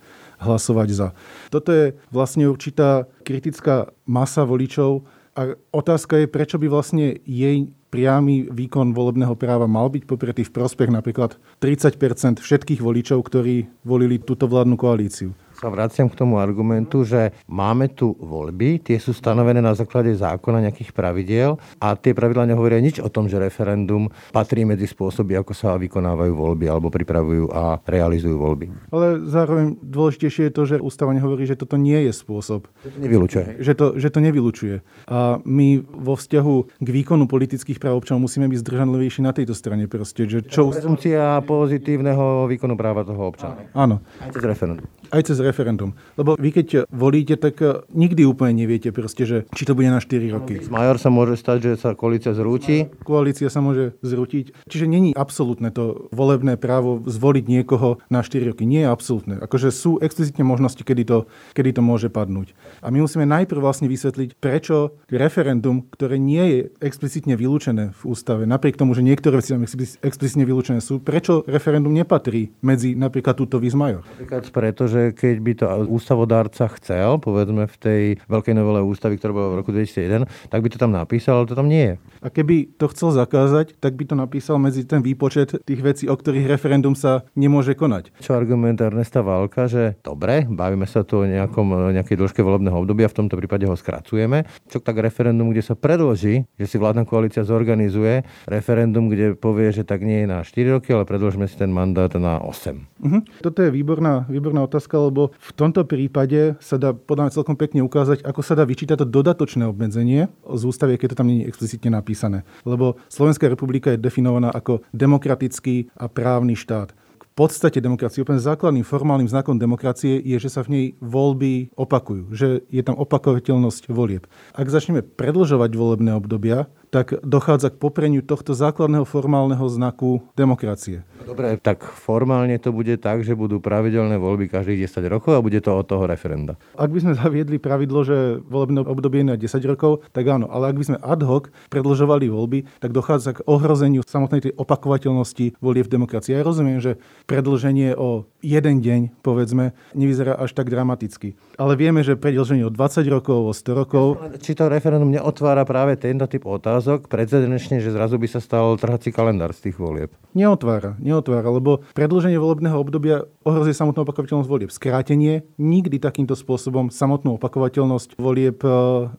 hlasovať 0.42 0.88
za. 0.90 1.08
Toto 1.48 1.70
je 1.70 1.94
vlastne 2.10 2.50
určitá 2.50 3.06
kritická 3.22 3.94
masa 4.04 4.42
voličov 4.42 5.06
a 5.32 5.56
otázka 5.72 6.20
je, 6.20 6.26
prečo 6.28 6.60
by 6.60 6.66
vlastne 6.68 7.16
jej 7.24 7.70
priamy 7.92 8.48
výkon 8.48 8.96
volebného 8.96 9.36
práva 9.36 9.68
mal 9.68 9.92
byť 9.92 10.04
popretý 10.08 10.42
v 10.48 10.52
prospech 10.52 10.88
napríklad 10.88 11.36
30% 11.60 12.40
všetkých 12.40 12.80
voličov, 12.80 13.20
ktorí 13.20 13.68
volili 13.84 14.16
túto 14.20 14.48
vládnu 14.48 14.80
koalíciu 14.80 15.36
sa 15.62 15.70
vraciam 15.70 16.10
k 16.10 16.18
tomu 16.18 16.42
argumentu, 16.42 17.06
že 17.06 17.30
máme 17.46 17.86
tu 17.94 18.18
voľby, 18.18 18.82
tie 18.82 18.98
sú 18.98 19.14
stanovené 19.14 19.62
na 19.62 19.78
základe 19.78 20.10
zákona 20.10 20.66
nejakých 20.66 20.90
pravidiel 20.90 21.54
a 21.78 21.94
tie 21.94 22.10
pravidla 22.10 22.50
nehovoria 22.50 22.82
nič 22.82 22.98
o 22.98 23.06
tom, 23.06 23.30
že 23.30 23.38
referendum 23.38 24.10
patrí 24.34 24.66
medzi 24.66 24.90
spôsoby, 24.90 25.38
ako 25.38 25.54
sa 25.54 25.78
vykonávajú 25.78 26.34
voľby 26.34 26.66
alebo 26.66 26.90
pripravujú 26.90 27.54
a 27.54 27.78
realizujú 27.86 28.42
voľby. 28.42 28.90
Ale 28.90 29.22
zároveň 29.30 29.78
dôležitejšie 29.78 30.50
je 30.50 30.52
to, 30.52 30.62
že 30.66 30.82
ústava 30.82 31.14
nehovorí, 31.14 31.46
že 31.46 31.54
toto 31.54 31.78
nie 31.78 32.10
je 32.10 32.10
spôsob. 32.10 32.66
Že 32.82 32.90
to 32.90 32.98
nevylučuje. 32.98 33.44
Že 33.62 33.72
to, 33.78 33.86
že 34.02 34.08
to 34.10 34.18
nevylučuje. 34.18 34.76
A 35.06 35.38
my 35.46 35.78
vo 35.78 36.18
vzťahu 36.18 36.82
k 36.82 36.88
výkonu 36.90 37.30
politických 37.30 37.78
práv 37.78 38.02
občanov 38.02 38.26
musíme 38.26 38.50
byť 38.50 38.58
zdržanlivejší 38.66 39.22
na 39.22 39.30
tejto 39.30 39.54
strane. 39.54 39.86
Proste, 39.86 40.26
že 40.26 40.42
čo... 40.42 40.74
Prezumcia 40.74 41.38
pozitívneho 41.46 42.50
výkonu 42.50 42.74
práva 42.74 43.06
toho 43.06 43.30
občana. 43.30 43.70
Áno. 43.78 44.02
Aj 44.18 44.26
cez 44.34 44.42
referendum. 44.42 44.90
Aj 45.12 45.20
cez 45.20 45.36
referendum. 45.44 45.92
Lebo 46.16 46.40
vy 46.40 46.48
keď 46.56 46.88
volíte, 46.88 47.36
tak 47.36 47.60
eh, 47.60 47.84
nikdy 47.92 48.24
úplne 48.24 48.64
neviete 48.64 48.88
proste, 48.96 49.28
že 49.28 49.44
či 49.52 49.68
to 49.68 49.76
bude 49.76 49.92
na 49.92 50.00
4 50.00 50.08
roky. 50.32 50.64
Major 50.72 50.96
sa 50.96 51.12
môže 51.12 51.36
stať, 51.36 51.58
že 51.60 51.72
sa 51.76 51.92
koalícia 51.92 52.32
zrúti. 52.32 52.88
Koalícia 53.04 53.52
sa 53.52 53.60
môže 53.60 53.92
zrútiť. 54.00 54.64
Čiže 54.64 54.88
není 54.88 55.12
absolútne 55.12 55.68
to 55.68 56.08
volebné 56.16 56.56
právo 56.56 57.04
zvoliť 57.04 57.44
niekoho 57.44 58.00
na 58.08 58.24
4 58.24 58.56
roky. 58.56 58.64
Nie 58.64 58.88
je 58.88 58.88
absolútne. 58.88 59.34
Akože 59.36 59.68
sú 59.68 60.00
explicitne 60.00 60.48
možnosti, 60.48 60.80
kedy 60.80 61.04
to, 61.04 61.18
kedy 61.52 61.76
to 61.76 61.84
môže 61.84 62.08
padnúť. 62.08 62.56
A 62.80 62.88
my 62.88 63.04
musíme 63.04 63.28
najprv 63.28 63.60
vlastne 63.60 63.92
vysvetliť, 63.92 64.40
prečo 64.40 64.96
referendum, 65.12 65.84
ktoré 65.92 66.16
nie 66.16 66.40
je 66.40 66.58
explicitne 66.80 67.36
vylúčené 67.36 67.92
v 67.92 68.02
ústave, 68.08 68.48
napriek 68.48 68.80
tomu, 68.80 68.96
že 68.96 69.04
niektoré 69.04 69.44
veci 69.44 69.52
tam 69.52 69.66
explicitne 70.00 70.48
vylúčené 70.48 70.80
sú, 70.80 71.02
prečo 71.02 71.44
referendum 71.44 71.92
nepatrí 71.92 72.54
medzi 72.64 72.94
napríklad 72.96 73.36
túto 73.36 73.60
výzmajor. 73.60 74.06
Napríklad 74.16 74.44
preto, 74.54 74.88
že 74.88 75.01
keď 75.10 75.36
by 75.42 75.52
to 75.58 75.64
ústavodárca 75.90 76.70
chcel, 76.78 77.18
povedzme 77.18 77.66
v 77.66 77.76
tej 77.82 78.02
veľkej 78.30 78.54
novele 78.54 78.86
ústavy, 78.86 79.18
ktorá 79.18 79.34
bola 79.34 79.48
v 79.50 79.58
roku 79.58 79.74
2001, 79.74 80.30
tak 80.46 80.60
by 80.62 80.68
to 80.70 80.78
tam 80.78 80.94
napísal, 80.94 81.42
ale 81.42 81.50
to 81.50 81.58
tam 81.58 81.66
nie 81.66 81.82
je. 81.90 81.94
A 82.22 82.30
keby 82.30 82.78
to 82.78 82.86
chcel 82.94 83.10
zakázať, 83.10 83.74
tak 83.82 83.98
by 83.98 84.06
to 84.06 84.14
napísal 84.14 84.62
medzi 84.62 84.86
ten 84.86 85.02
výpočet 85.02 85.58
tých 85.66 85.82
vecí, 85.82 86.04
o 86.06 86.14
ktorých 86.14 86.46
referendum 86.46 86.94
sa 86.94 87.26
nemôže 87.34 87.74
konať. 87.74 88.14
Čo 88.22 88.38
argument 88.38 88.78
Ernesta 88.78 89.26
Válka, 89.26 89.66
že 89.66 89.98
dobre, 90.06 90.46
bavíme 90.46 90.86
sa 90.86 91.02
tu 91.02 91.22
o 91.22 91.26
nejakom, 91.26 91.96
nejakej 91.96 92.20
dĺžke 92.20 92.44
volebného 92.44 92.78
obdobia, 92.78 93.10
v 93.10 93.18
tomto 93.24 93.34
prípade 93.40 93.66
ho 93.66 93.74
skracujeme. 93.74 94.44
Čo 94.68 94.78
tak 94.84 95.00
referendum, 95.00 95.50
kde 95.50 95.64
sa 95.64 95.74
predloží, 95.74 96.44
že 96.60 96.66
si 96.68 96.76
vládna 96.76 97.08
koalícia 97.08 97.42
zorganizuje 97.42 98.22
referendum, 98.44 99.08
kde 99.08 99.34
povie, 99.34 99.72
že 99.72 99.82
tak 99.88 100.04
nie 100.04 100.24
je 100.24 100.28
na 100.28 100.44
4 100.44 100.76
roky, 100.78 100.92
ale 100.92 101.08
predložme 101.08 101.48
si 101.48 101.56
ten 101.56 101.72
mandát 101.72 102.12
na 102.20 102.38
8. 102.44 103.02
Uh-huh. 103.02 103.22
Toto 103.40 103.64
je 103.64 103.70
výborná, 103.72 104.28
výborná 104.28 104.62
otázka, 104.66 104.91
lebo 104.96 105.36
v 105.36 105.50
tomto 105.52 105.84
prípade 105.84 106.56
sa 106.58 106.80
dá 106.80 106.92
podľa 106.92 107.28
mňa 107.28 107.36
celkom 107.36 107.56
pekne 107.56 107.80
ukázať, 107.84 108.24
ako 108.24 108.40
sa 108.40 108.56
dá 108.58 108.64
vyčítať 108.64 109.00
to 109.00 109.06
dodatočné 109.06 109.68
obmedzenie 109.68 110.28
z 110.42 110.62
ústavy, 110.64 110.96
keď 110.96 111.14
to 111.14 111.18
tam 111.20 111.28
nie 111.28 111.44
je 111.44 111.48
explicitne 111.48 111.92
napísané. 111.92 112.44
Lebo 112.66 113.00
Slovenská 113.08 113.48
republika 113.48 113.92
je 113.92 114.00
definovaná 114.00 114.52
ako 114.52 114.82
demokratický 114.92 115.92
a 115.96 116.08
právny 116.08 116.56
štát 116.58 116.96
podstate 117.32 117.80
demokracie, 117.80 118.20
úplne 118.20 118.40
základným 118.40 118.84
formálnym 118.84 119.28
znakom 119.28 119.56
demokracie 119.56 120.20
je, 120.20 120.36
že 120.36 120.52
sa 120.52 120.60
v 120.64 120.72
nej 120.72 120.86
voľby 121.00 121.72
opakujú, 121.74 122.32
že 122.32 122.60
je 122.68 122.82
tam 122.84 122.96
opakovateľnosť 123.00 123.88
volieb. 123.88 124.28
Ak 124.52 124.68
začneme 124.68 125.00
predlžovať 125.00 125.72
volebné 125.72 126.12
obdobia, 126.12 126.68
tak 126.92 127.16
dochádza 127.24 127.72
k 127.72 127.80
popreniu 127.80 128.20
tohto 128.20 128.52
základného 128.52 129.08
formálneho 129.08 129.64
znaku 129.72 130.28
demokracie. 130.36 131.08
Dobre, 131.22 131.56
tak 131.58 131.82
formálne 131.86 132.58
to 132.58 132.74
bude 132.74 132.94
tak, 132.98 133.22
že 133.22 133.38
budú 133.38 133.62
pravidelné 133.62 134.18
voľby 134.18 134.50
každých 134.50 134.86
10 134.90 135.06
rokov 135.08 135.38
a 135.38 135.44
bude 135.44 135.58
to 135.62 135.70
od 135.72 135.86
toho 135.86 136.04
referenda. 136.06 136.58
Ak 136.74 136.90
by 136.90 136.98
sme 137.02 137.12
zaviedli 137.14 137.62
pravidlo, 137.62 138.02
že 138.02 138.42
volebné 138.44 138.82
obdobie 138.84 139.22
je 139.22 139.30
na 139.32 139.36
10 139.38 139.62
rokov, 139.68 140.02
tak 140.10 140.26
áno, 140.26 140.50
ale 140.50 140.72
ak 140.72 140.76
by 140.78 140.84
sme 140.92 140.98
ad 140.98 141.22
hoc 141.22 141.48
predlžovali 141.68 142.26
voľby, 142.30 142.58
tak 142.82 142.90
dochádza 142.90 143.38
k 143.38 143.44
ohrozeniu 143.46 144.02
samotnej 144.02 144.50
tej 144.50 144.52
opakovateľnosti 144.58 145.58
volieb 145.62 145.86
v 145.86 145.94
demokracii. 145.94 146.34
Ja 146.34 146.42
rozumiem, 146.42 146.82
že 146.82 146.98
predlženie 147.28 147.94
o 147.94 148.26
jeden 148.42 148.82
deň, 148.82 149.22
povedzme, 149.22 149.76
nevyzerá 149.94 150.34
až 150.34 150.56
tak 150.56 150.72
dramaticky. 150.72 151.38
Ale 151.60 151.78
vieme, 151.78 152.02
že 152.02 152.18
predlženie 152.18 152.66
o 152.66 152.72
20 152.72 153.06
rokov, 153.12 153.38
o 153.46 153.52
100 153.54 153.80
rokov... 153.80 154.06
Či 154.42 154.58
to 154.58 154.66
referendum 154.66 155.12
neotvára 155.12 155.62
práve 155.62 155.94
tento 156.00 156.26
typ 156.26 156.42
otázok 156.48 157.06
precedenčne, 157.06 157.78
že 157.78 157.94
zrazu 157.94 158.18
by 158.18 158.26
sa 158.26 158.40
stal 158.42 158.74
trhací 158.80 159.14
kalendár 159.14 159.54
z 159.54 159.70
tých 159.70 159.76
volieb. 159.78 160.10
Neotvára, 160.32 160.96
neotvára, 160.98 161.11
lebo 161.20 161.84
predlženie 161.92 162.40
volebného 162.40 162.78
obdobia 162.80 163.28
ohrozuje 163.44 163.76
samotnú 163.76 164.08
opakovateľnosť 164.08 164.48
volieb. 164.48 164.70
Skrátenie 164.72 165.44
nikdy 165.60 166.00
takýmto 166.00 166.32
spôsobom 166.32 166.88
samotnú 166.88 167.36
opakovateľnosť 167.36 168.16
volieb 168.16 168.64
e, 168.64 168.70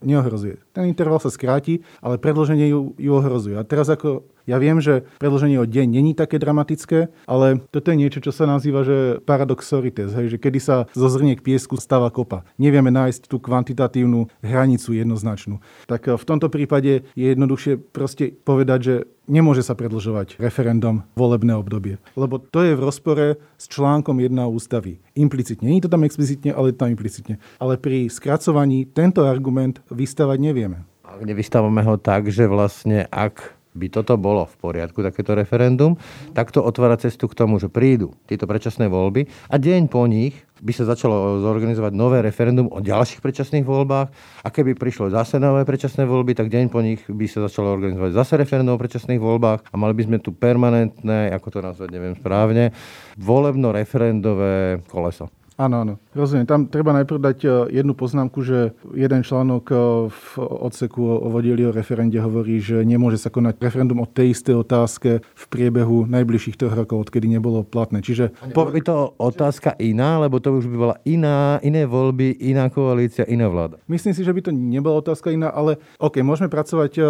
neohrozuje. 0.02 0.58
Ten 0.74 0.90
interval 0.90 1.22
sa 1.22 1.30
skráti, 1.30 1.86
ale 2.02 2.18
predlženie 2.18 2.74
ju, 2.74 2.98
ju 2.98 3.12
ohrozuje. 3.14 3.60
A 3.60 3.68
teraz 3.68 3.92
ako 3.92 4.26
ja 4.44 4.60
viem, 4.60 4.80
že 4.84 5.08
predloženie 5.20 5.60
o 5.60 5.68
deň 5.68 5.88
není 5.88 6.12
také 6.12 6.36
dramatické, 6.40 7.08
ale 7.24 7.64
toto 7.72 7.92
je 7.92 8.00
niečo, 8.00 8.20
čo 8.20 8.36
sa 8.36 8.44
nazýva, 8.44 8.84
že 8.84 9.24
paradox 9.24 9.64
sorites, 9.64 10.12
hej, 10.12 10.36
že 10.36 10.38
kedy 10.42 10.60
sa 10.60 10.76
zo 10.92 11.08
zrniek 11.08 11.40
piesku 11.40 11.80
stáva 11.80 12.12
kopa. 12.12 12.44
Nevieme 12.60 12.92
nájsť 12.92 13.32
tú 13.32 13.40
kvantitatívnu 13.40 14.28
hranicu 14.44 14.92
jednoznačnú. 14.92 15.64
Tak 15.88 16.12
eh, 16.12 16.20
v 16.20 16.28
tomto 16.28 16.52
prípade 16.52 17.08
je 17.16 17.28
jednoduchšie 17.32 17.80
proste 17.96 18.36
povedať, 18.44 18.80
že 18.84 18.96
nemôže 19.28 19.64
sa 19.64 19.74
predlžovať 19.74 20.36
referendum 20.40 21.08
volebné 21.16 21.56
obdobie. 21.56 21.96
Lebo 22.20 22.40
to 22.40 22.60
je 22.64 22.76
v 22.76 22.84
rozpore 22.84 23.26
s 23.56 23.66
článkom 23.72 24.20
1 24.20 24.36
ústavy. 24.52 25.00
Implicitne. 25.16 25.72
Nie 25.72 25.80
je 25.80 25.88
to 25.88 25.94
tam 25.96 26.04
explicitne, 26.04 26.52
ale 26.52 26.72
je 26.72 26.74
to 26.76 26.82
tam 26.84 26.92
implicitne. 26.92 27.36
Ale 27.64 27.80
pri 27.80 28.12
skracovaní 28.12 28.84
tento 28.92 29.24
argument 29.24 29.80
vystavať 29.88 30.38
nevieme. 30.40 30.84
Ak 31.04 31.24
nevystávame 31.24 31.84
ho 31.86 31.96
tak, 31.96 32.28
že 32.28 32.50
vlastne 32.50 33.08
ak 33.08 33.63
by 33.74 33.88
toto 33.90 34.18
bolo 34.18 34.46
v 34.46 34.56
poriadku, 34.58 35.02
takéto 35.02 35.34
referendum, 35.34 35.98
tak 36.38 36.54
to 36.54 36.62
otvára 36.62 36.98
cestu 36.98 37.26
k 37.30 37.38
tomu, 37.38 37.58
že 37.58 37.70
prídu 37.70 38.14
tieto 38.30 38.46
predčasné 38.46 38.90
voľby 38.90 39.26
a 39.50 39.56
deň 39.58 39.90
po 39.90 40.06
nich 40.06 40.38
by 40.64 40.72
sa 40.72 40.88
začalo 40.88 41.44
zorganizovať 41.44 41.92
nové 41.92 42.24
referendum 42.24 42.72
o 42.72 42.80
ďalších 42.80 43.20
predčasných 43.20 43.68
voľbách 43.68 44.08
a 44.46 44.48
keby 44.48 44.80
prišlo 44.80 45.12
zase 45.12 45.36
nové 45.36 45.68
predčasné 45.68 46.08
voľby, 46.08 46.40
tak 46.40 46.48
deň 46.48 46.72
po 46.72 46.80
nich 46.80 47.04
by 47.04 47.28
sa 47.28 47.44
začalo 47.44 47.76
organizovať 47.76 48.16
zase 48.16 48.40
referendum 48.40 48.80
o 48.80 48.82
predčasných 48.82 49.20
voľbách 49.20 49.60
a 49.68 49.76
mali 49.76 49.94
by 49.98 50.04
sme 50.08 50.18
tu 50.24 50.32
permanentné, 50.32 51.36
ako 51.36 51.48
to 51.52 51.60
nazvať, 51.60 51.90
neviem 51.92 52.16
správne, 52.16 52.72
volebno-referendové 53.20 54.88
koleso. 54.88 55.28
Áno, 55.60 55.84
áno. 55.84 55.94
Rozumiem. 56.14 56.46
Tam 56.46 56.70
treba 56.70 56.94
najprv 56.94 57.20
dať 57.20 57.38
e, 57.42 57.50
jednu 57.82 57.98
poznámku, 57.98 58.46
že 58.46 58.78
jeden 58.94 59.26
článok 59.26 59.66
e, 59.70 59.76
v 60.14 60.26
odseku 60.46 61.02
o 61.02 61.28
vodili 61.34 61.66
o 61.66 61.74
referende 61.74 62.22
hovorí, 62.22 62.62
že 62.62 62.86
nemôže 62.86 63.18
sa 63.18 63.34
konať 63.34 63.58
referendum 63.58 64.06
o 64.06 64.08
tej 64.08 64.38
istej 64.38 64.62
otázke 64.62 65.26
v 65.26 65.44
priebehu 65.50 66.06
najbližších 66.06 66.58
troch 66.58 66.78
rokov, 66.78 67.10
odkedy 67.10 67.26
nebolo 67.26 67.66
platné. 67.66 68.06
Čiže... 68.06 68.30
Po... 68.54 68.70
By 68.70 68.82
to 68.86 69.18
otázka 69.18 69.74
iná, 69.82 70.22
lebo 70.22 70.38
to 70.38 70.54
už 70.54 70.70
by 70.70 70.78
bola 70.78 70.96
iná, 71.06 71.58
iné 71.66 71.90
voľby, 71.90 72.38
iná 72.46 72.70
koalícia, 72.70 73.26
iná 73.26 73.50
vláda. 73.50 73.82
Myslím 73.90 74.14
si, 74.14 74.22
že 74.22 74.34
by 74.34 74.42
to 74.46 74.52
nebola 74.54 75.02
otázka 75.02 75.34
iná, 75.34 75.50
ale 75.50 75.82
OK, 75.98 76.22
môžeme 76.22 76.50
pracovať 76.50 77.02
e, 77.02 77.04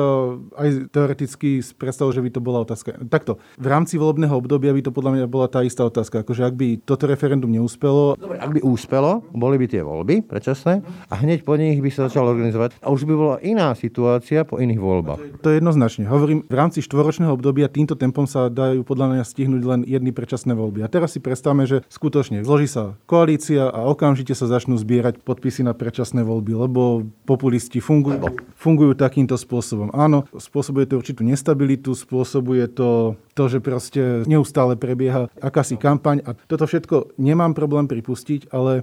aj 0.56 0.68
teoreticky 0.96 1.60
s 1.60 1.76
predstavou, 1.76 2.16
že 2.16 2.24
by 2.24 2.30
to 2.32 2.40
bola 2.40 2.64
otázka. 2.64 3.04
Takto, 3.12 3.36
v 3.60 3.68
rámci 3.68 4.00
volebného 4.00 4.32
obdobia 4.32 4.72
by 4.72 4.80
to 4.80 4.96
podľa 4.96 5.12
mňa 5.20 5.26
bola 5.28 5.52
tá 5.52 5.60
istá 5.60 5.84
otázka. 5.84 6.24
Akože 6.24 6.48
ak 6.48 6.56
by 6.56 6.68
toto 6.88 7.04
referendum 7.04 7.52
neúspelo, 7.52 8.16
Dobre, 8.16 8.40
ak 8.40 8.52
by 8.56 8.62
úspelo, 8.64 8.93
boli 9.34 9.56
by 9.58 9.66
tie 9.70 9.82
voľby 9.82 10.26
predčasné 10.26 10.84
a 11.10 11.14
hneď 11.18 11.48
po 11.48 11.58
nich 11.58 11.80
by 11.80 11.90
sa 11.90 12.12
začalo 12.12 12.34
organizovať 12.34 12.78
a 12.82 12.88
už 12.92 13.08
by 13.08 13.14
bola 13.14 13.38
iná 13.42 13.74
situácia 13.74 14.44
po 14.44 14.60
iných 14.60 14.82
voľbách. 14.82 15.22
To 15.42 15.48
je 15.50 15.58
jednoznačne. 15.58 16.06
Hovorím, 16.06 16.46
v 16.46 16.56
rámci 16.56 16.84
štvoročného 16.84 17.34
obdobia 17.34 17.72
týmto 17.72 17.98
tempom 17.98 18.28
sa 18.30 18.52
dajú 18.52 18.84
podľa 18.84 19.18
mňa 19.18 19.24
stihnúť 19.24 19.64
len 19.64 19.82
jedny 19.88 20.12
predčasné 20.12 20.54
voľby. 20.54 20.84
A 20.86 20.92
teraz 20.92 21.16
si 21.16 21.20
predstavme, 21.24 21.66
že 21.66 21.82
skutočne 21.88 22.44
zloží 22.44 22.68
sa 22.68 23.00
koalícia 23.08 23.70
a 23.70 23.88
okamžite 23.88 24.36
sa 24.36 24.50
začnú 24.50 24.76
zbierať 24.78 25.22
podpisy 25.24 25.66
na 25.66 25.72
predčasné 25.74 26.22
voľby, 26.22 26.54
lebo 26.54 27.08
populisti 27.24 27.80
fungujú, 27.80 28.20
fungujú 28.58 28.94
takýmto 28.98 29.40
spôsobom. 29.40 29.94
Áno, 29.96 30.28
spôsobuje 30.36 30.90
to 30.90 31.00
určitú 31.00 31.22
nestabilitu, 31.26 31.96
spôsobuje 31.96 32.70
to 32.70 33.18
to, 33.34 33.50
že 33.50 33.60
proste 33.66 34.02
neustále 34.30 34.78
prebieha 34.78 35.28
akási 35.42 35.76
kampaň 35.76 36.22
a 36.24 36.38
toto 36.38 36.70
všetko 36.70 37.18
nemám 37.18 37.58
problém 37.58 37.90
pripustiť, 37.90 38.54
ale 38.54 38.83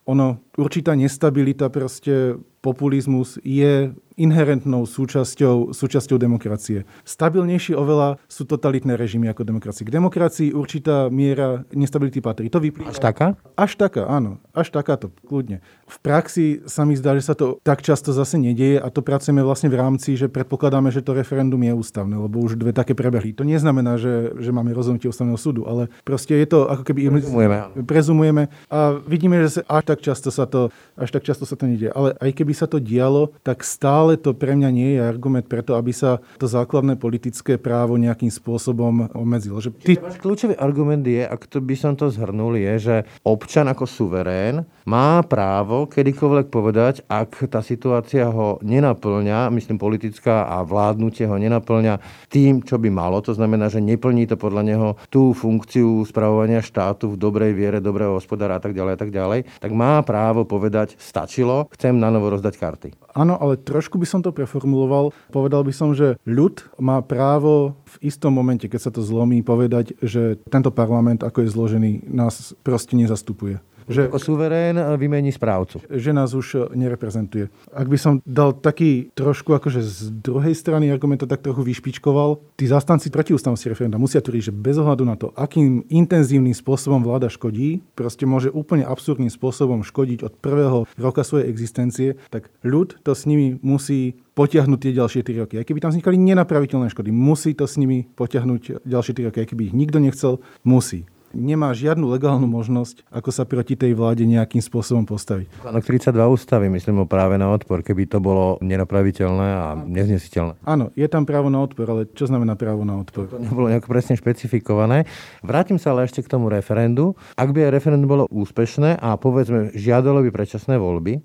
ono, 0.05 0.41
určitá 0.57 0.97
nestabilita 0.97 1.69
proste 1.69 2.35
populizmus 2.61 3.41
je 3.41 3.89
inherentnou 4.21 4.85
súčasťou, 4.85 5.73
súčasťou 5.73 6.21
demokracie. 6.21 6.85
Stabilnejšie 7.01 7.73
oveľa 7.73 8.21
sú 8.29 8.45
totalitné 8.45 8.93
režimy 8.93 9.25
ako 9.33 9.41
demokracie. 9.41 9.81
K 9.81 9.97
demokracii 9.97 10.53
určitá 10.53 11.09
miera 11.09 11.65
nestability 11.73 12.21
patrí. 12.21 12.45
To 12.53 12.61
vyplýva. 12.61 12.93
Až 12.93 13.01
taká? 13.01 13.27
Až 13.57 13.81
taká, 13.81 14.05
áno. 14.05 14.37
Až 14.53 14.69
takáto, 14.69 15.09
kľudne. 15.25 15.65
V 15.89 15.97
praxi 16.05 16.61
sa 16.69 16.85
mi 16.85 16.93
zdá, 16.93 17.17
že 17.17 17.25
sa 17.25 17.33
to 17.33 17.57
tak 17.65 17.81
často 17.81 18.13
zase 18.13 18.37
nedieje 18.37 18.77
a 18.77 18.93
to 18.93 19.01
pracujeme 19.01 19.41
vlastne 19.41 19.73
v 19.73 19.79
rámci, 19.81 20.13
že 20.13 20.29
predpokladáme, 20.29 20.93
že 20.93 21.01
to 21.01 21.17
referendum 21.17 21.65
je 21.65 21.73
ústavné, 21.73 22.13
lebo 22.13 22.45
už 22.45 22.61
dve 22.61 22.77
také 22.77 22.93
prebehli. 22.93 23.33
To 23.33 23.47
neznamená, 23.47 23.97
že, 23.97 24.37
že 24.37 24.53
máme 24.53 24.69
rozhodnutie 24.69 25.09
ústavného 25.09 25.39
súdu, 25.39 25.65
ale 25.65 25.89
proste 26.05 26.37
je 26.37 26.45
to 26.45 26.69
ako 26.69 26.83
keby... 26.85 27.09
Prezumujeme. 27.09 27.57
Prezumujeme 27.89 28.43
a 28.69 29.01
vidíme, 29.01 29.41
že 29.49 29.57
sa 29.57 29.61
až 29.81 29.90
tak 29.91 29.99
často 29.99 30.31
sa 30.31 30.47
to, 30.47 30.71
až 30.95 31.11
tak 31.11 31.27
často 31.27 31.43
sa 31.43 31.59
to 31.59 31.67
nedieje. 31.67 31.91
Ale 31.91 32.15
aj 32.15 32.31
keby 32.31 32.55
sa 32.55 32.71
to 32.71 32.79
dialo, 32.79 33.35
tak 33.43 33.67
stále 33.67 34.15
to 34.15 34.31
pre 34.31 34.55
mňa 34.55 34.69
nie 34.71 34.95
je 34.95 35.01
argument 35.03 35.43
preto, 35.43 35.75
aby 35.75 35.91
sa 35.91 36.23
to 36.39 36.47
základné 36.47 36.95
politické 36.95 37.59
právo 37.59 37.99
nejakým 37.99 38.31
spôsobom 38.31 39.11
obmedzilo. 39.11 39.59
Že 39.59 39.69
ty... 39.83 39.93
Kľúčový 39.99 40.55
argument 40.55 41.03
je, 41.03 41.27
ak 41.27 41.51
to 41.51 41.59
by 41.59 41.75
som 41.75 41.99
to 41.99 42.07
zhrnul, 42.07 42.55
je, 42.55 42.73
že 42.79 42.95
občan 43.27 43.67
ako 43.67 43.83
suverén 43.83 44.63
má 44.87 45.19
právo 45.27 45.85
kedykoľvek 45.91 46.47
povedať, 46.47 47.03
ak 47.11 47.51
tá 47.51 47.59
situácia 47.59 48.31
ho 48.31 48.57
nenaplňa, 48.63 49.51
myslím 49.51 49.77
politická 49.77 50.47
a 50.47 50.63
vládnutie 50.63 51.27
ho 51.27 51.35
nenaplňa 51.35 51.99
tým, 52.31 52.63
čo 52.63 52.79
by 52.79 52.87
malo, 52.87 53.19
to 53.19 53.35
znamená, 53.35 53.67
že 53.67 53.83
neplní 53.83 54.25
to 54.29 54.39
podľa 54.39 54.63
neho 54.63 54.89
tú 55.11 55.35
funkciu 55.35 56.05
spravovania 56.07 56.63
štátu 56.63 57.13
v 57.13 57.19
dobrej 57.19 57.51
viere, 57.53 57.83
dobrého 57.83 58.17
hospodára 58.17 58.57
a 58.57 58.61
tak 58.63 58.77
ďalej 58.77 58.93
a 58.93 58.99
tak 58.99 59.11
ďalej, 59.11 59.39
tak 59.59 59.71
má 59.81 59.97
právo 60.05 60.45
povedať, 60.45 60.93
stačilo, 61.01 61.65
chcem 61.73 61.97
na 61.97 62.13
novo 62.13 62.29
rozdať 62.29 62.53
karty. 62.61 62.89
Áno, 63.17 63.41
ale 63.41 63.57
trošku 63.57 63.97
by 63.97 64.05
som 64.05 64.21
to 64.21 64.29
preformuloval. 64.29 65.09
Povedal 65.33 65.65
by 65.65 65.73
som, 65.73 65.97
že 65.97 66.21
ľud 66.29 66.61
má 66.77 67.01
právo 67.01 67.73
v 67.97 68.13
istom 68.13 68.31
momente, 68.31 68.69
keď 68.69 68.79
sa 68.79 68.91
to 68.93 69.01
zlomí, 69.01 69.41
povedať, 69.41 69.97
že 69.99 70.37
tento 70.47 70.69
parlament, 70.69 71.25
ako 71.25 71.43
je 71.43 71.49
zložený, 71.49 71.91
nás 72.07 72.53
proste 72.61 72.93
nezastupuje. 72.93 73.59
Že, 73.89 74.13
suverén 74.21 74.77
vymení 74.97 75.31
správcu. 75.31 75.81
Že 75.89 76.11
nás 76.13 76.33
už 76.33 76.73
nereprezentuje. 76.75 77.49
Ak 77.73 77.87
by 77.87 77.97
som 77.97 78.13
dal 78.27 78.53
taký 78.53 79.09
trošku 79.13 79.55
akože 79.57 79.81
z 79.81 80.11
druhej 80.21 80.53
strany 80.53 80.89
argument 80.93 81.21
to 81.21 81.29
tak 81.29 81.41
trochu 81.41 81.65
vyšpičkoval, 81.65 82.41
tí 82.57 82.65
zastanci 82.69 83.09
protiústavnosti 83.09 83.71
referenda 83.71 84.01
musia 84.01 84.21
tvrdiť, 84.21 84.43
že 84.51 84.53
bez 84.53 84.75
ohľadu 84.77 85.03
na 85.05 85.15
to, 85.17 85.33
akým 85.33 85.85
intenzívnym 85.89 86.53
spôsobom 86.53 87.01
vláda 87.01 87.31
škodí, 87.31 87.81
proste 87.97 88.29
môže 88.29 88.53
úplne 88.53 88.85
absurdným 88.85 89.31
spôsobom 89.31 89.81
škodiť 89.81 90.19
od 90.27 90.33
prvého 90.37 90.85
roka 90.97 91.25
svojej 91.25 91.49
existencie, 91.49 92.19
tak 92.29 92.53
ľud 92.61 93.01
to 93.01 93.11
s 93.17 93.25
nimi 93.25 93.57
musí 93.61 94.17
potiahnuť 94.33 94.79
tie 94.79 94.91
ďalšie 94.95 95.21
3 95.27 95.41
roky. 95.43 95.53
Aj 95.59 95.65
keby 95.67 95.83
tam 95.83 95.91
vznikali 95.91 96.15
nenapraviteľné 96.15 96.87
škody, 96.89 97.11
musí 97.11 97.51
to 97.51 97.67
s 97.67 97.75
nimi 97.75 98.07
potiahnuť 98.15 98.87
ďalšie 98.87 99.13
3 99.17 99.27
roky. 99.27 99.37
Aj 99.43 99.47
keby 99.47 99.61
ich 99.69 99.75
nikto 99.75 99.99
nechcel, 99.99 100.39
musí 100.63 101.03
nemá 101.33 101.71
žiadnu 101.75 102.07
legálnu 102.07 102.47
možnosť, 102.47 103.03
ako 103.11 103.29
sa 103.31 103.43
proti 103.47 103.75
tej 103.75 103.95
vláde 103.95 104.23
nejakým 104.23 104.61
spôsobom 104.61 105.03
postaviť. 105.03 105.47
Článok 105.63 105.83
32 105.83 106.35
ústavy, 106.35 106.65
myslím 106.71 107.03
o 107.03 107.05
práve 107.09 107.35
na 107.39 107.51
odpor, 107.51 107.83
keby 107.83 108.07
to 108.07 108.23
bolo 108.23 108.59
nenapraviteľné 108.63 109.47
a 109.47 109.67
neznesiteľné. 109.75 110.61
Áno, 110.63 110.93
je 110.95 111.07
tam 111.07 111.27
právo 111.27 111.51
na 111.51 111.63
odpor, 111.63 111.87
ale 111.89 112.07
čo 112.11 112.27
znamená 112.27 112.55
právo 112.55 112.83
na 112.87 112.99
odpor? 112.99 113.27
To 113.31 113.39
nebolo 113.39 113.71
nejako 113.71 113.89
presne 113.89 114.15
špecifikované. 114.15 115.07
Vrátim 115.43 115.79
sa 115.79 115.95
ale 115.95 116.07
ešte 116.07 116.23
k 116.23 116.31
tomu 116.31 116.51
referendu. 116.51 117.15
Ak 117.35 117.51
by 117.51 117.71
referendum 117.71 118.07
bolo 118.07 118.25
úspešné 118.29 118.99
a 118.99 119.15
povedzme 119.15 119.73
žiadalo 119.73 120.23
by 120.27 120.29
predčasné 120.29 120.75
voľby, 120.77 121.23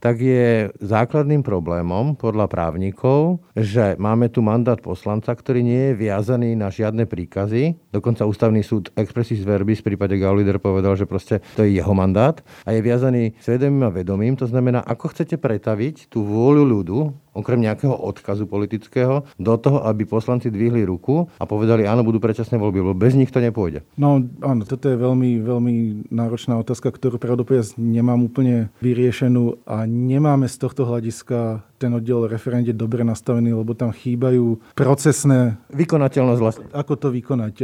tak 0.00 0.24
je 0.24 0.72
základným 0.80 1.44
problémom 1.44 2.16
podľa 2.16 2.48
právnikov, 2.48 3.44
že 3.52 3.94
máme 4.00 4.32
tu 4.32 4.40
mandát 4.40 4.80
poslanca, 4.80 5.36
ktorý 5.36 5.60
nie 5.60 5.92
je 5.92 5.98
viazaný 6.00 6.56
na 6.56 6.72
žiadne 6.72 7.04
príkazy. 7.04 7.76
Dokonca 7.92 8.24
ústavný 8.24 8.64
súd 8.64 8.88
expressis 8.96 9.44
verbis 9.44 9.84
v 9.84 9.92
prípade 9.92 10.16
Gaulider 10.16 10.56
povedal, 10.56 10.96
že 10.96 11.04
proste 11.04 11.44
to 11.54 11.62
je 11.62 11.76
jeho 11.76 11.92
mandát 11.92 12.40
a 12.64 12.72
je 12.72 12.80
viazaný 12.80 13.36
svedomým 13.38 13.86
a 13.86 13.94
vedomým. 13.94 14.34
To 14.40 14.48
znamená, 14.48 14.80
ako 14.80 15.12
chcete 15.12 15.36
pretaviť 15.36 16.08
tú 16.08 16.24
vôľu 16.24 16.64
ľudu, 16.64 16.98
okrem 17.32 17.62
nejakého 17.62 17.94
odkazu 17.94 18.46
politického, 18.46 19.26
do 19.38 19.54
toho, 19.56 19.84
aby 19.86 20.06
poslanci 20.06 20.50
dvihli 20.50 20.82
ruku 20.84 21.30
a 21.38 21.44
povedali, 21.46 21.86
áno, 21.86 22.02
budú 22.02 22.18
predčasné 22.18 22.58
voľby, 22.58 22.78
lebo 22.82 22.94
bez 22.96 23.14
nich 23.14 23.30
to 23.30 23.38
nepôjde. 23.38 23.86
No 23.94 24.22
áno, 24.42 24.62
toto 24.66 24.90
je 24.90 24.96
veľmi, 24.98 25.40
veľmi 25.42 25.74
náročná 26.10 26.58
otázka, 26.58 26.90
ktorú 26.90 27.22
pravdepodobne 27.22 27.62
nemám 27.78 28.20
úplne 28.26 28.70
vyriešenú 28.82 29.62
a 29.66 29.86
nemáme 29.86 30.50
z 30.50 30.56
tohto 30.58 30.86
hľadiska 30.86 31.66
ten 31.80 31.96
oddiel 31.96 32.28
referende 32.28 32.76
dobre 32.76 33.00
nastavený, 33.00 33.56
lebo 33.56 33.72
tam 33.72 33.88
chýbajú 33.88 34.60
procesné... 34.76 35.56
Vykonateľnosť 35.72 36.40
vlastne. 36.44 36.64
Ako 36.76 37.00
to 37.00 37.08
vykonať? 37.08 37.54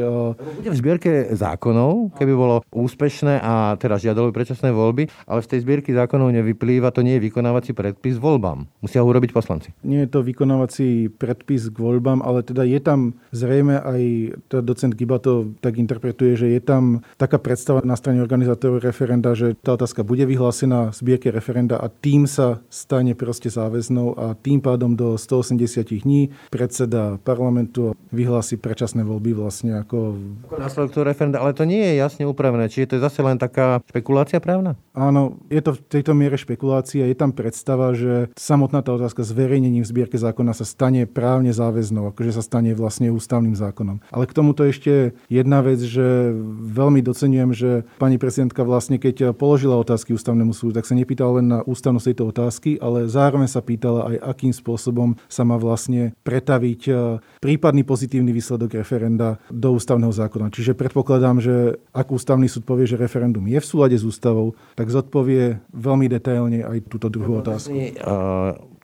Bude 0.40 0.72
v 0.72 0.80
zbierke 0.80 1.36
zákonov, 1.36 2.16
keby 2.16 2.32
bolo 2.32 2.64
úspešné 2.72 3.44
a 3.44 3.76
teraz 3.76 4.00
žiadalo 4.00 4.32
predčasné 4.32 4.72
voľby, 4.72 5.12
ale 5.28 5.44
z 5.44 5.52
tej 5.52 5.68
zbierky 5.68 5.92
zákonov 5.92 6.32
nevyplýva, 6.32 6.96
to 6.96 7.04
nie 7.04 7.20
je 7.20 7.28
vykonávací 7.28 7.76
predpis 7.76 8.16
voľbám. 8.16 8.64
Musia 8.80 9.04
ho 9.04 9.06
urobiť 9.06 9.36
poslanci. 9.36 9.65
Veci. 9.66 9.86
Nie 9.86 10.06
je 10.06 10.10
to 10.10 10.22
vykonávací 10.22 11.10
predpis 11.18 11.68
k 11.70 11.76
voľbám, 11.78 12.22
ale 12.22 12.42
teda 12.42 12.62
je 12.62 12.80
tam 12.82 13.14
zrejme 13.34 13.78
aj 13.82 14.02
teda 14.48 14.62
docent 14.62 14.94
Giba 14.94 15.18
to 15.18 15.54
tak 15.60 15.78
interpretuje, 15.78 16.36
že 16.38 16.46
je 16.50 16.60
tam 16.62 17.02
taká 17.18 17.38
predstava 17.38 17.82
na 17.82 17.98
strane 17.98 18.22
organizátorov 18.22 18.82
referenda, 18.82 19.34
že 19.34 19.54
tá 19.58 19.74
otázka 19.74 20.06
bude 20.06 20.26
vyhlásená 20.26 20.90
v 20.90 20.94
zbierke 20.94 21.28
referenda 21.30 21.78
a 21.78 21.90
tým 21.90 22.26
sa 22.30 22.62
stane 22.70 23.14
proste 23.14 23.50
záväznou 23.50 24.14
a 24.18 24.26
tým 24.38 24.62
pádom 24.62 24.94
do 24.94 25.18
180 25.18 26.02
dní 26.02 26.30
predseda 26.50 27.18
parlamentu 27.22 27.94
vyhlási 28.12 28.56
predčasné 28.60 29.02
voľby 29.02 29.36
vlastne 29.36 29.82
ako... 29.82 30.18
Ako 30.50 30.56
následok 30.58 30.90
toho 30.92 31.04
referenda, 31.08 31.42
ale 31.42 31.56
to 31.56 31.66
nie 31.66 31.82
je 31.82 31.94
jasne 32.00 32.24
upravené. 32.26 32.70
Čiže 32.70 32.86
to 32.86 32.96
je 32.98 33.06
zase 33.06 33.20
len 33.22 33.38
taká 33.38 33.80
špekulácia 33.90 34.38
právna? 34.38 34.78
Áno, 34.96 35.36
je 35.52 35.60
to 35.60 35.76
v 35.76 35.80
tejto 35.88 36.12
miere 36.16 36.40
špekulácia. 36.40 37.04
Je 37.04 37.16
tam 37.16 37.32
predstava, 37.32 37.92
že 37.92 38.32
samotná 38.36 38.80
tá 38.80 38.96
otázka 38.96 39.26
zverejnením 39.46 39.86
v 39.86 39.92
zbierke 39.94 40.18
zákona 40.18 40.52
sa 40.58 40.66
stane 40.66 41.06
právne 41.06 41.54
záväznou, 41.54 42.10
akože 42.10 42.34
sa 42.34 42.42
stane 42.42 42.74
vlastne 42.74 43.14
ústavným 43.14 43.54
zákonom. 43.54 44.02
Ale 44.10 44.26
k 44.26 44.34
tomuto 44.34 44.66
ešte 44.66 45.14
jedna 45.30 45.62
vec, 45.62 45.78
že 45.78 46.34
veľmi 46.74 46.98
docenujem, 46.98 47.54
že 47.54 47.70
pani 48.02 48.18
prezidentka 48.18 48.66
vlastne, 48.66 48.98
keď 48.98 49.30
položila 49.38 49.78
otázky 49.78 50.10
ústavnému 50.18 50.50
súdu, 50.50 50.74
tak 50.74 50.84
sa 50.90 50.98
nepýtala 50.98 51.38
len 51.38 51.46
na 51.46 51.58
ústavnosť 51.62 52.06
tejto 52.10 52.24
otázky, 52.34 52.70
ale 52.82 53.06
zároveň 53.06 53.46
sa 53.46 53.62
pýtala 53.62 54.10
aj, 54.10 54.16
akým 54.34 54.50
spôsobom 54.50 55.14
sa 55.30 55.46
má 55.46 55.54
vlastne 55.54 56.10
pretaviť 56.26 56.80
e, 56.90 56.92
prípadný 57.38 57.86
pozitívny 57.86 58.34
výsledok 58.34 58.82
referenda 58.82 59.38
do 59.46 59.78
ústavného 59.78 60.10
zákona. 60.10 60.50
Čiže 60.50 60.74
predpokladám, 60.74 61.38
že 61.38 61.78
ak 61.94 62.10
ústavný 62.10 62.50
súd 62.50 62.66
povie, 62.66 62.90
že 62.90 62.98
referendum 62.98 63.46
je 63.46 63.62
v 63.62 63.66
súlade 63.66 63.94
s 63.94 64.02
ústavou, 64.02 64.58
tak 64.74 64.90
zodpovie 64.90 65.62
veľmi 65.70 66.10
detailne 66.10 66.66
aj 66.66 66.90
túto 66.90 67.06
druhú 67.06 67.38
otázku. 67.38 67.70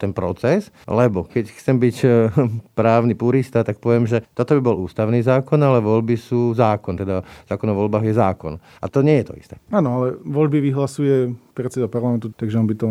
Ten 0.03 0.11
proces, 0.11 0.75
lebo 0.91 1.23
keď 1.23 1.55
chcem 1.55 1.79
byť 1.79 1.97
e, 2.03 2.07
právny 2.81 3.15
purista, 3.15 3.63
tak 3.63 3.79
poviem, 3.79 4.11
že 4.11 4.27
toto 4.35 4.59
by 4.59 4.63
bol 4.67 4.83
ústavný 4.83 5.23
zákon, 5.23 5.63
ale 5.63 5.79
voľby 5.79 6.19
sú 6.19 6.51
zákon, 6.59 6.99
teda 6.99 7.23
zákon 7.47 7.71
o 7.71 7.79
voľbách 7.79 8.11
je 8.11 8.15
zákon. 8.19 8.59
A 8.83 8.91
to 8.91 9.07
nie 9.07 9.23
je 9.23 9.31
to 9.31 9.35
isté. 9.39 9.55
Áno, 9.71 10.03
ale 10.03 10.07
voľby 10.27 10.59
vyhlasuje 10.59 11.31
predseda 11.53 11.87
parlamentu, 11.87 12.33
takže 12.33 12.59
on 12.59 12.67
by 12.67 12.75
to 12.75 12.87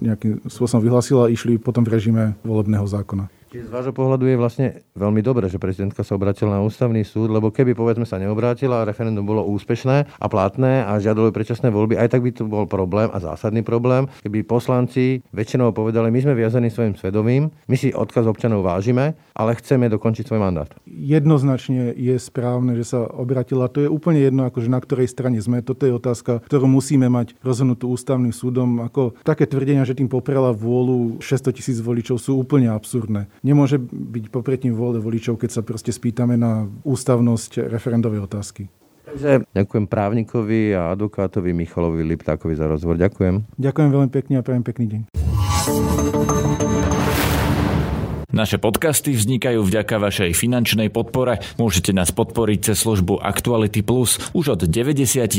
nejakým 0.00 0.42
spôsobom 0.48 0.82
vyhlasil 0.82 1.24
a 1.24 1.30
išli 1.32 1.60
potom 1.60 1.84
v 1.84 1.92
režime 1.92 2.22
volebného 2.42 2.88
zákona. 2.88 3.28
Čiže 3.46 3.70
z 3.70 3.74
vášho 3.78 3.94
pohľadu 3.94 4.26
je 4.26 4.36
vlastne 4.36 4.66
veľmi 4.98 5.22
dobré, 5.22 5.46
že 5.46 5.62
prezidentka 5.62 6.02
sa 6.02 6.18
obratila 6.18 6.58
na 6.58 6.66
ústavný 6.66 7.06
súd, 7.06 7.30
lebo 7.30 7.54
keby 7.54 7.78
povedzme 7.78 8.02
sa 8.02 8.18
neobrátila 8.18 8.82
a 8.82 8.88
referendum 8.90 9.22
bolo 9.22 9.46
úspešné 9.46 10.18
a 10.18 10.26
platné 10.26 10.82
a 10.82 10.98
žiadalo 10.98 11.30
predčasné 11.30 11.70
voľby, 11.70 11.94
aj 11.94 12.10
tak 12.10 12.26
by 12.26 12.34
to 12.34 12.42
bol 12.42 12.66
problém 12.66 13.06
a 13.14 13.22
zásadný 13.22 13.62
problém, 13.62 14.10
keby 14.26 14.42
poslanci 14.42 15.22
väčšinou 15.30 15.70
povedali, 15.70 16.10
my 16.10 16.20
sme 16.26 16.34
viazaní 16.34 16.74
svojim 16.74 16.98
svedomím, 16.98 17.54
my 17.70 17.76
si 17.78 17.94
odkaz 17.94 18.26
občanov 18.26 18.66
vážime, 18.66 19.14
ale 19.30 19.54
chceme 19.56 19.86
dokončiť 19.94 20.26
svoj 20.26 20.42
mandát. 20.42 20.68
Jednoznačne 20.90 21.94
je 21.94 22.18
správne, 22.18 22.74
že 22.74 22.98
sa 22.98 23.06
obratila. 23.06 23.70
To 23.70 23.78
je 23.78 23.88
úplne 23.88 24.26
jedno, 24.26 24.50
akože 24.50 24.68
na 24.68 24.82
ktorej 24.82 25.06
strane 25.06 25.38
sme. 25.38 25.62
Toto 25.62 25.86
je 25.86 25.94
otázka, 25.94 26.42
ktorú 26.50 26.66
musíme 26.66 27.06
mať 27.06 27.38
rozhodnutú 27.46 27.94
ústavným 28.06 28.30
súdom. 28.30 28.86
Ako 28.86 29.18
také 29.26 29.50
tvrdenia, 29.50 29.82
že 29.82 29.98
tým 29.98 30.06
poprela 30.06 30.54
vôľu 30.54 31.18
600 31.18 31.58
tisíc 31.58 31.82
voličov 31.82 32.22
sú 32.22 32.38
úplne 32.38 32.70
absurdné. 32.70 33.26
Nemôže 33.42 33.82
byť 33.82 34.30
popretím 34.30 34.78
vôle 34.78 35.02
voličov, 35.02 35.34
keď 35.42 35.58
sa 35.58 35.66
proste 35.66 35.90
spýtame 35.90 36.38
na 36.38 36.70
ústavnosť 36.86 37.66
referendovej 37.66 38.22
otázky. 38.22 38.70
Takže 39.10 39.42
ďakujem 39.50 39.90
právnikovi 39.90 40.78
a 40.78 40.94
advokátovi 40.94 41.50
Michalovi 41.50 42.06
Liptákovi 42.06 42.54
za 42.54 42.70
rozhovor. 42.70 42.94
Ďakujem. 42.94 43.58
Ďakujem 43.58 43.90
veľmi 43.90 44.10
pekne 44.14 44.34
a 44.38 44.42
prajem 44.46 44.62
pekný 44.62 44.86
deň. 44.86 45.95
Naše 48.34 48.58
podcasty 48.58 49.14
vznikajú 49.14 49.62
vďaka 49.62 50.02
vašej 50.02 50.34
finančnej 50.34 50.90
podpore. 50.90 51.38
Môžete 51.62 51.94
nás 51.94 52.10
podporiť 52.10 52.72
cez 52.72 52.82
službu 52.82 53.22
Actuality 53.22 53.86
Plus 53.86 54.18
už 54.34 54.58
od 54.58 54.60
99 54.66 55.38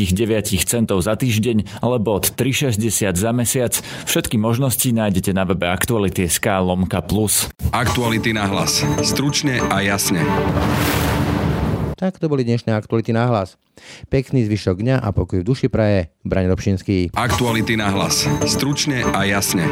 centov 0.64 1.04
za 1.04 1.20
týždeň 1.20 1.84
alebo 1.84 2.16
od 2.16 2.32
3,60 2.32 3.12
za 3.12 3.32
mesiac. 3.36 3.74
Všetky 4.08 4.40
možnosti 4.40 4.88
nájdete 4.88 5.36
na 5.36 5.44
webe 5.44 5.68
Actuality.sk 5.68 6.48
lomka 6.64 7.04
plus. 7.04 7.52
Aktuality 7.76 8.32
na 8.32 8.48
hlas. 8.48 8.80
Stručne 9.04 9.60
a 9.68 9.84
jasne. 9.84 10.24
Tak 12.00 12.24
to 12.24 12.32
boli 12.32 12.48
dnešné 12.48 12.72
aktuality 12.72 13.12
na 13.12 13.28
hlas. 13.28 13.60
Pekný 14.08 14.48
zvyšok 14.48 14.80
dňa 14.80 14.96
a 15.04 15.10
pokoj 15.12 15.44
v 15.44 15.48
duši 15.50 15.68
praje. 15.68 16.14
Braň 16.24 16.56
Robšinský. 16.56 17.12
Aktuality 17.18 17.76
na 17.76 17.92
hlas. 17.92 18.24
Stručne 18.48 19.04
a 19.12 19.28
jasne. 19.28 19.68